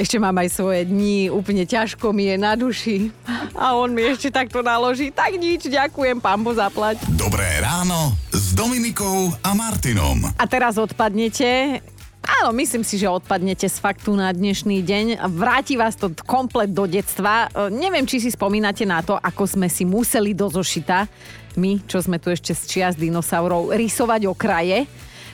ešte 0.00 0.16
mám 0.16 0.32
aj 0.40 0.48
svoje 0.48 0.88
dni, 0.88 1.28
úplne 1.28 1.68
ťažko 1.68 2.16
mi 2.16 2.32
je 2.32 2.36
na 2.40 2.56
duši 2.56 3.12
a 3.52 3.76
on 3.76 3.92
mi 3.92 4.00
ešte 4.00 4.32
takto 4.32 4.64
naloží. 4.64 5.12
Tak 5.12 5.36
nič, 5.36 5.68
ďakujem, 5.68 6.24
pán 6.24 6.40
Bo 6.40 6.56
zaplať. 6.56 7.04
Dobré 7.20 7.60
ráno 7.60 8.16
s 8.32 8.56
Dominikou 8.56 9.36
a 9.44 9.52
Martinom. 9.52 10.24
A 10.40 10.44
teraz 10.48 10.80
odpadnete 10.80 11.84
Áno, 12.22 12.54
myslím 12.54 12.86
si, 12.86 13.02
že 13.02 13.10
odpadnete 13.10 13.66
z 13.66 13.82
faktu 13.82 14.14
na 14.14 14.30
dnešný 14.30 14.86
deň. 14.86 15.26
Vráti 15.34 15.74
vás 15.74 15.98
to 15.98 16.14
komplet 16.22 16.70
do 16.70 16.86
detstva. 16.86 17.50
E, 17.50 17.66
neviem, 17.74 18.06
či 18.06 18.22
si 18.22 18.30
spomínate 18.30 18.86
na 18.86 19.02
to, 19.02 19.18
ako 19.18 19.42
sme 19.42 19.66
si 19.66 19.82
museli 19.82 20.30
do 20.30 20.46
zošita, 20.46 21.10
my, 21.56 21.82
čo 21.84 22.00
sme 22.00 22.16
tu 22.22 22.32
ešte 22.32 22.52
z 22.54 22.62
čias 22.68 22.94
dinosaurov, 22.96 23.72
rysovať 23.74 24.28
okraje. 24.28 24.84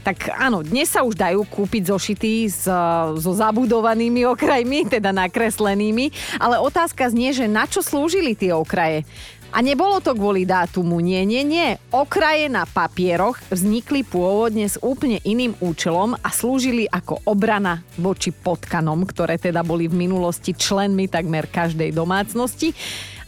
Tak 0.07 0.31
áno, 0.41 0.65
dnes 0.65 0.89
sa 0.89 1.05
už 1.05 1.19
dajú 1.19 1.45
kúpiť 1.45 1.93
zošity 1.93 2.33
s, 2.49 2.65
so 3.19 3.33
zabudovanými 3.35 4.25
okrajmi, 4.25 4.89
teda 4.89 5.13
nakreslenými, 5.13 6.39
ale 6.41 6.57
otázka 6.63 7.11
znie, 7.13 7.35
že 7.35 7.51
na 7.51 7.69
čo 7.69 7.85
slúžili 7.85 8.33
tie 8.33 8.55
okraje? 8.55 9.05
A 9.49 9.65
nebolo 9.65 9.99
to 10.05 10.13
kvôli 10.13 10.45
dátumu, 10.45 11.01
nie, 11.01 11.25
nie, 11.25 11.41
nie. 11.41 11.81
Okraje 11.89 12.53
na 12.53 12.69
papieroch 12.69 13.41
vznikli 13.49 14.05
pôvodne 14.05 14.69
s 14.69 14.77
úplne 14.85 15.25
iným 15.25 15.57
účelom 15.59 16.15
a 16.21 16.29
slúžili 16.29 16.85
ako 16.85 17.25
obrana 17.25 17.81
voči 17.97 18.29
potkanom, 18.29 19.09
ktoré 19.09 19.41
teda 19.41 19.65
boli 19.65 19.89
v 19.89 19.97
minulosti 19.97 20.53
členmi 20.53 21.09
takmer 21.09 21.49
každej 21.49 21.97
domácnosti. 21.97 22.77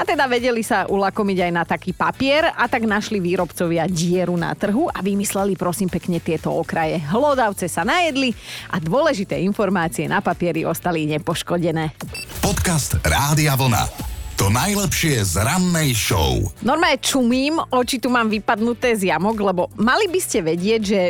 A 0.01 0.05
teda 0.05 0.25
vedeli 0.29 0.65
sa 0.65 0.89
ulakomiť 0.89 1.39
aj 1.45 1.53
na 1.53 1.65
taký 1.69 1.93
papier 1.93 2.49
a 2.53 2.65
tak 2.69 2.89
našli 2.89 3.21
výrobcovia 3.21 3.85
dieru 3.85 4.33
na 4.33 4.57
trhu 4.57 4.89
a 4.89 5.05
vymysleli 5.05 5.61
prosím 5.61 5.93
pekne 5.93 6.21
tieto 6.21 6.53
okraje. 6.53 7.01
Hlodavce 7.05 7.69
sa 7.69 7.85
najedli 7.85 8.33
a 8.73 8.81
dôležité 8.81 9.37
informácie 9.45 10.09
na 10.09 10.25
papieri 10.25 10.65
ostali 10.65 11.05
nepoškodené. 11.05 11.93
Podcast 12.41 12.97
Rádia 13.05 13.53
Vlna. 13.57 14.10
To 14.41 14.49
najlepšie 14.49 15.21
z 15.21 15.45
rannej 15.45 15.93
show. 15.93 16.41
Normálne 16.65 16.97
čumím, 16.97 17.61
oči 17.61 18.01
tu 18.01 18.09
mám 18.09 18.25
vypadnuté 18.33 18.97
z 18.97 19.13
jamok, 19.13 19.37
lebo 19.37 19.69
mali 19.77 20.09
by 20.09 20.17
ste 20.17 20.41
vedieť, 20.41 20.81
že... 20.81 21.01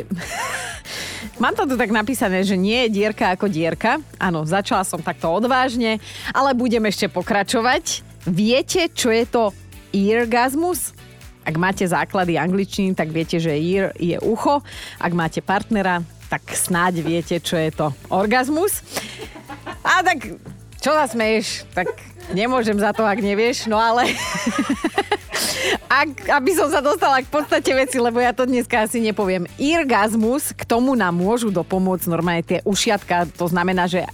Mám 1.43 1.55
to 1.55 1.63
tu 1.63 1.79
tak 1.79 1.95
napísané, 1.95 2.43
že 2.43 2.59
nie 2.59 2.91
je 2.91 2.99
dierka 2.99 3.31
ako 3.31 3.47
dierka. 3.47 4.03
Áno, 4.19 4.43
začala 4.43 4.83
som 4.83 4.99
takto 4.99 5.31
odvážne, 5.31 6.03
ale 6.35 6.59
budem 6.59 6.83
ešte 6.91 7.07
pokračovať. 7.07 8.03
Viete, 8.27 8.91
čo 8.91 9.15
je 9.15 9.23
to 9.23 9.55
eargasmus? 9.95 10.91
Ak 11.47 11.55
máte 11.55 11.87
základy 11.87 12.35
angličtiny, 12.35 12.99
tak 12.99 13.15
viete, 13.15 13.39
že 13.39 13.55
ear 13.55 13.95
je 13.95 14.19
ucho. 14.27 14.59
Ak 14.99 15.15
máte 15.15 15.39
partnera, 15.39 16.03
tak 16.27 16.51
snáď 16.51 17.07
viete, 17.07 17.39
čo 17.39 17.55
je 17.55 17.71
to 17.71 17.95
orgazmus. 18.11 18.83
A 19.87 20.03
tak, 20.03 20.35
čo 20.81 20.97
sa 20.97 21.05
smeješ? 21.05 21.69
Tak 21.77 22.11
Nemôžem 22.31 22.79
za 22.79 22.95
to, 22.95 23.03
ak 23.03 23.19
nevieš, 23.19 23.67
no 23.67 23.79
ale... 23.79 24.07
Ak, 25.91 26.07
aby 26.31 26.55
som 26.55 26.71
sa 26.71 26.79
dostala 26.79 27.19
k 27.19 27.27
podstate 27.27 27.75
veci, 27.75 27.99
lebo 27.99 28.23
ja 28.23 28.31
to 28.31 28.47
dneska 28.47 28.87
asi 28.87 29.03
nepoviem. 29.03 29.51
Irgazmus, 29.59 30.55
k 30.55 30.63
tomu 30.63 30.95
nám 30.95 31.19
môžu 31.19 31.51
dopomôcť 31.51 32.07
normálne 32.07 32.47
tie 32.47 32.59
ušiatka. 32.63 33.27
To 33.35 33.51
znamená, 33.51 33.91
že 33.91 34.07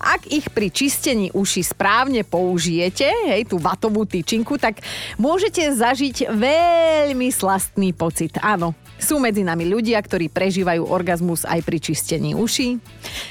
ak 0.00 0.24
ich 0.32 0.48
pri 0.48 0.72
čistení 0.72 1.28
uši 1.36 1.68
správne 1.68 2.24
použijete, 2.24 3.04
hej, 3.28 3.44
tú 3.44 3.60
vatovú 3.60 4.08
tyčinku, 4.08 4.56
tak 4.56 4.80
môžete 5.20 5.68
zažiť 5.76 6.32
veľmi 6.32 7.28
slastný 7.28 7.92
pocit. 7.92 8.40
Áno, 8.40 8.72
sú 8.96 9.20
medzi 9.20 9.44
nami 9.44 9.68
ľudia, 9.68 10.00
ktorí 10.00 10.32
prežívajú 10.32 10.88
orgazmus 10.88 11.44
aj 11.44 11.60
pri 11.60 11.78
čistení 11.78 12.32
uší. 12.32 12.80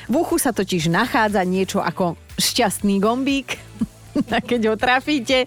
V 0.06 0.13
uchu 0.13 0.38
sa 0.38 0.54
totiž 0.54 0.93
nachádza 0.93 1.41
niečo 1.41 1.82
ako 1.82 2.26
šťastný 2.38 3.02
gombík, 3.02 3.58
a 4.36 4.39
keď 4.41 4.73
ho 4.73 4.76
trafíte, 4.78 5.45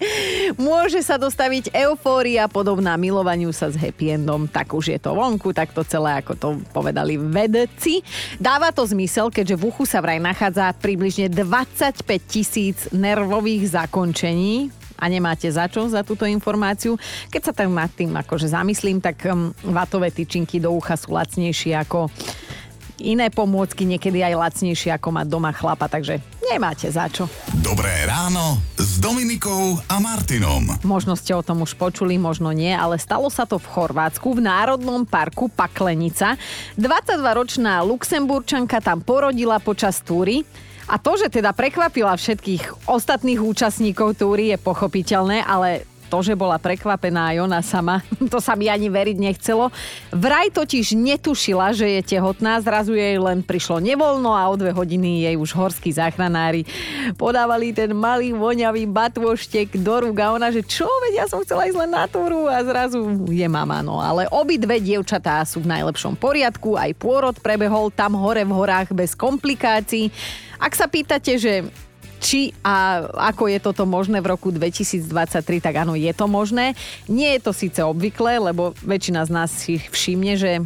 môže 0.55 1.03
sa 1.03 1.19
dostaviť 1.19 1.75
eufória 1.75 2.47
podobná 2.47 2.95
milovaniu 2.95 3.51
sa 3.51 3.71
s 3.71 3.77
happy 3.79 4.15
endom. 4.15 4.47
Tak 4.47 4.71
už 4.75 4.95
je 4.95 4.99
to 5.01 5.15
vonku, 5.15 5.51
tak 5.51 5.75
to 5.75 5.83
celé, 5.83 6.23
ako 6.23 6.33
to 6.39 6.49
povedali 6.71 7.19
vedci. 7.19 8.03
Dáva 8.39 8.71
to 8.71 8.87
zmysel, 8.87 9.31
keďže 9.33 9.59
v 9.59 9.67
uchu 9.71 9.85
sa 9.87 9.99
vraj 9.99 10.23
nachádza 10.23 10.71
približne 10.79 11.31
25 11.31 12.07
tisíc 12.27 12.87
nervových 12.95 13.75
zakončení, 13.75 14.71
a 15.01 15.09
nemáte 15.09 15.49
za 15.49 15.65
čo 15.65 15.89
za 15.89 16.05
túto 16.05 16.29
informáciu. 16.29 17.01
Keď 17.33 17.41
sa 17.41 17.53
tak 17.57 17.73
nad 17.73 17.89
tým 17.89 18.13
akože 18.21 18.53
zamyslím, 18.53 19.01
tak 19.01 19.25
um, 19.33 19.49
vatové 19.65 20.13
tyčinky 20.13 20.61
do 20.61 20.77
ucha 20.77 20.93
sú 21.01 21.17
lacnejšie 21.17 21.73
ako 21.73 22.13
iné 23.01 23.33
pomôcky, 23.33 23.89
niekedy 23.89 24.21
aj 24.21 24.37
lacnejšie 24.37 24.95
ako 24.95 25.09
mať 25.17 25.27
doma 25.27 25.51
chlapa, 25.57 25.89
takže 25.89 26.21
nemáte 26.45 26.87
za 26.93 27.09
čo. 27.09 27.27
Dobré 27.65 28.05
ráno 28.05 28.61
s 28.77 29.01
Dominikou 29.01 29.81
a 29.89 29.97
Martinom. 29.99 30.77
Možno 30.85 31.17
ste 31.17 31.33
o 31.33 31.43
tom 31.43 31.65
už 31.65 31.75
počuli, 31.75 32.21
možno 32.21 32.53
nie, 32.53 32.71
ale 32.71 33.01
stalo 33.01 33.33
sa 33.33 33.49
to 33.49 33.57
v 33.57 33.71
Chorvátsku 33.71 34.37
v 34.37 34.45
Národnom 34.45 35.09
parku 35.09 35.49
Paklenica. 35.49 36.37
22-ročná 36.77 37.81
Luxemburčanka 37.83 38.85
tam 38.85 39.01
porodila 39.01 39.57
počas 39.59 40.05
túry. 40.05 40.45
A 40.91 40.99
to, 40.99 41.15
že 41.15 41.31
teda 41.31 41.55
prekvapila 41.55 42.19
všetkých 42.19 42.91
ostatných 42.91 43.39
účastníkov 43.39 44.19
túry 44.19 44.51
je 44.51 44.59
pochopiteľné, 44.59 45.47
ale 45.47 45.87
to, 46.11 46.27
že 46.27 46.35
bola 46.35 46.59
prekvapená 46.59 47.31
aj 47.31 47.37
ona 47.47 47.63
sama, 47.63 48.03
to 48.33 48.43
sa 48.43 48.59
mi 48.59 48.67
ani 48.67 48.91
veriť 48.91 49.17
nechcelo. 49.23 49.71
Vraj 50.11 50.51
totiž 50.51 50.99
netušila, 50.99 51.71
že 51.71 51.87
je 51.87 52.19
tehotná, 52.19 52.59
zrazu 52.59 52.99
jej 52.99 53.15
len 53.23 53.47
prišlo 53.47 53.79
nevoľno 53.79 54.35
a 54.35 54.51
o 54.51 54.55
dve 54.59 54.75
hodiny 54.75 55.31
jej 55.31 55.37
už 55.39 55.55
horskí 55.55 55.95
záchranári 55.95 56.67
podávali 57.15 57.71
ten 57.71 57.95
malý 57.95 58.35
voňavý 58.35 58.91
batvoštek 58.91 59.79
do 59.79 60.11
rúk 60.11 60.19
a 60.19 60.35
ona, 60.35 60.51
že 60.51 60.67
čo, 60.67 60.91
veď 61.07 61.13
ja 61.23 61.27
som 61.31 61.39
chcela 61.47 61.71
ísť 61.71 61.79
len 61.87 61.91
na 61.95 62.11
túru 62.11 62.51
a 62.51 62.59
zrazu 62.67 63.07
je 63.31 63.47
mama, 63.47 63.79
no. 63.85 64.03
Ale 64.03 64.27
obidve 64.35 64.83
dievčatá 64.83 65.45
sú 65.47 65.63
v 65.63 65.71
najlepšom 65.71 66.19
poriadku, 66.19 66.75
aj 66.75 66.91
pôrod 66.99 67.37
prebehol 67.39 67.95
tam 67.95 68.19
hore 68.19 68.43
v 68.43 68.57
horách 68.57 68.91
bez 68.97 69.15
komplikácií. 69.15 70.11
Ak 70.57 70.75
sa 70.75 70.91
pýtate, 70.91 71.37
že 71.39 71.53
či 72.21 72.53
a 72.61 73.09
ako 73.33 73.49
je 73.49 73.59
toto 73.59 73.89
možné 73.89 74.21
v 74.21 74.31
roku 74.37 74.53
2023, 74.53 75.09
tak 75.65 75.75
áno, 75.81 75.97
je 75.97 76.13
to 76.13 76.29
možné. 76.29 76.77
Nie 77.09 77.41
je 77.41 77.51
to 77.51 77.53
síce 77.57 77.81
obvyklé, 77.81 78.37
lebo 78.39 78.77
väčšina 78.85 79.25
z 79.25 79.31
nás 79.33 79.49
si 79.49 79.81
všimne, 79.81 80.37
že 80.37 80.61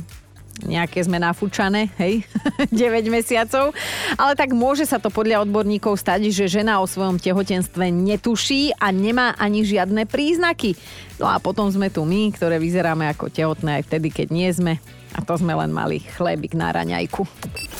nejaké 0.62 1.02
sme 1.02 1.18
nafúčané, 1.18 1.90
hej, 1.98 2.22
9 2.70 3.10
mesiacov. 3.10 3.74
Ale 4.14 4.38
tak 4.38 4.54
môže 4.54 4.86
sa 4.86 5.02
to 5.02 5.10
podľa 5.10 5.42
odborníkov 5.42 5.98
stať, 5.98 6.30
že 6.30 6.46
žena 6.46 6.78
o 6.78 6.86
svojom 6.86 7.18
tehotenstve 7.18 7.90
netuší 7.90 8.70
a 8.78 8.94
nemá 8.94 9.34
ani 9.34 9.66
žiadne 9.66 10.06
príznaky. 10.06 10.78
No 11.18 11.26
a 11.26 11.42
potom 11.42 11.66
sme 11.70 11.90
tu 11.90 12.06
my, 12.06 12.30
ktoré 12.34 12.62
vyzeráme 12.62 13.10
ako 13.10 13.34
tehotné 13.34 13.82
aj 13.82 13.90
vtedy, 13.90 14.08
keď 14.14 14.26
nie 14.30 14.50
sme. 14.50 14.74
A 15.14 15.22
to 15.22 15.38
sme 15.38 15.54
len 15.54 15.70
mali 15.70 16.02
chlebík 16.02 16.58
na 16.58 16.74
raňajku. 16.74 17.22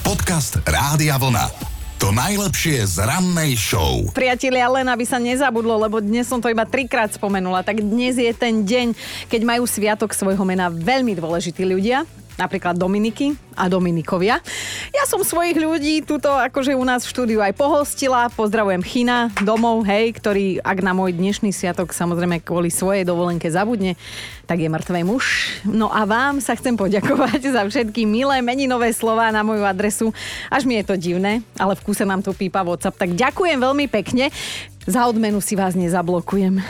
Podcast 0.06 0.62
Rádia 0.62 1.18
Vlna. 1.18 1.73
To 2.02 2.10
najlepšie 2.10 2.82
z 2.90 3.06
rannej 3.06 3.54
show. 3.54 4.02
Priatelia, 4.10 4.66
len 4.66 4.90
aby 4.90 5.06
sa 5.06 5.22
nezabudlo, 5.22 5.78
lebo 5.78 6.02
dnes 6.02 6.26
som 6.26 6.42
to 6.42 6.50
iba 6.50 6.66
trikrát 6.66 7.14
spomenula, 7.14 7.62
tak 7.62 7.78
dnes 7.78 8.18
je 8.18 8.32
ten 8.34 8.66
deň, 8.66 8.98
keď 9.30 9.40
majú 9.46 9.62
sviatok 9.62 10.10
svojho 10.10 10.42
mena 10.42 10.66
veľmi 10.68 11.14
dôležití 11.14 11.62
ľudia 11.62 12.02
napríklad 12.36 12.74
Dominiky 12.74 13.34
a 13.54 13.70
Dominikovia. 13.70 14.42
Ja 14.90 15.04
som 15.06 15.22
svojich 15.22 15.54
ľudí 15.58 16.02
tuto 16.02 16.30
akože 16.30 16.74
u 16.74 16.82
nás 16.82 17.06
v 17.06 17.12
štúdiu 17.14 17.40
aj 17.40 17.54
pohostila. 17.54 18.26
Pozdravujem 18.34 18.82
China 18.82 19.30
domov, 19.42 19.86
hej, 19.86 20.14
ktorý 20.18 20.58
ak 20.62 20.78
na 20.82 20.90
môj 20.90 21.14
dnešný 21.14 21.54
sviatok 21.54 21.94
samozrejme 21.94 22.42
kvôli 22.42 22.68
svojej 22.70 23.06
dovolenke 23.06 23.46
zabudne, 23.46 23.94
tak 24.44 24.60
je 24.60 24.68
mŕtvej 24.68 25.04
muž. 25.06 25.24
No 25.62 25.88
a 25.88 26.02
vám 26.04 26.42
sa 26.42 26.58
chcem 26.58 26.74
poďakovať 26.74 27.54
za 27.54 27.62
všetky 27.62 28.04
milé 28.04 28.42
meninové 28.42 28.90
slova 28.90 29.30
na 29.30 29.46
moju 29.46 29.62
adresu. 29.62 30.10
Až 30.50 30.66
mi 30.66 30.80
je 30.82 30.84
to 30.84 30.98
divné, 30.98 31.40
ale 31.56 31.78
v 31.78 31.84
kúse 31.84 32.02
nám 32.02 32.20
tu 32.20 32.34
pípa 32.34 32.66
WhatsApp. 32.66 32.98
Tak 32.98 33.10
ďakujem 33.14 33.58
veľmi 33.62 33.86
pekne. 33.86 34.34
Za 34.84 35.08
odmenu 35.08 35.40
si 35.40 35.56
vás 35.56 35.72
nezablokujem. 35.72 36.60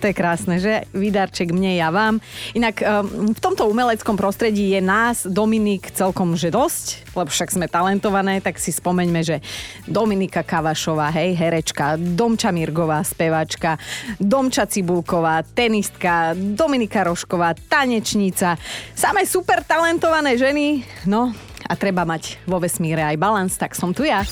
To 0.00 0.08
je 0.08 0.16
krásne, 0.16 0.56
že? 0.56 0.88
Výdarček 0.96 1.52
mne, 1.52 1.76
ja 1.76 1.92
vám. 1.92 2.24
Inak 2.56 2.80
um, 2.80 3.36
v 3.36 3.40
tomto 3.40 3.68
umeleckom 3.68 4.16
prostredí 4.16 4.72
je 4.72 4.80
nás, 4.80 5.28
Dominik, 5.28 5.92
celkom 5.92 6.32
že 6.40 6.48
dosť, 6.48 7.12
lebo 7.12 7.28
však 7.28 7.52
sme 7.52 7.68
talentované, 7.68 8.40
tak 8.40 8.56
si 8.56 8.72
spomeňme, 8.72 9.20
že 9.20 9.44
Dominika 9.84 10.40
Kavašová, 10.40 11.12
hej, 11.12 11.36
herečka, 11.36 12.00
Domča 12.00 12.48
Mirgová, 12.48 13.04
spevačka, 13.04 13.76
Domča 14.16 14.64
Cibulková, 14.64 15.44
tenistka, 15.44 16.32
Dominika 16.32 17.04
Rošková, 17.04 17.52
tanečnica. 17.68 18.56
Samé 18.96 19.28
super 19.28 19.60
talentované 19.68 20.40
ženy, 20.40 20.80
no 21.04 21.36
a 21.68 21.76
treba 21.76 22.08
mať 22.08 22.40
vo 22.48 22.56
vesmíre 22.56 23.04
aj 23.04 23.20
balans, 23.20 23.52
tak 23.60 23.76
som 23.76 23.92
tu 23.92 24.08
ja. 24.08 24.24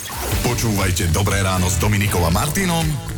Počúvajte 0.42 1.12
Dobré 1.12 1.44
ráno 1.44 1.68
s 1.68 1.76
Dominikom 1.76 2.24
a 2.24 2.32
Martinom 2.32 3.17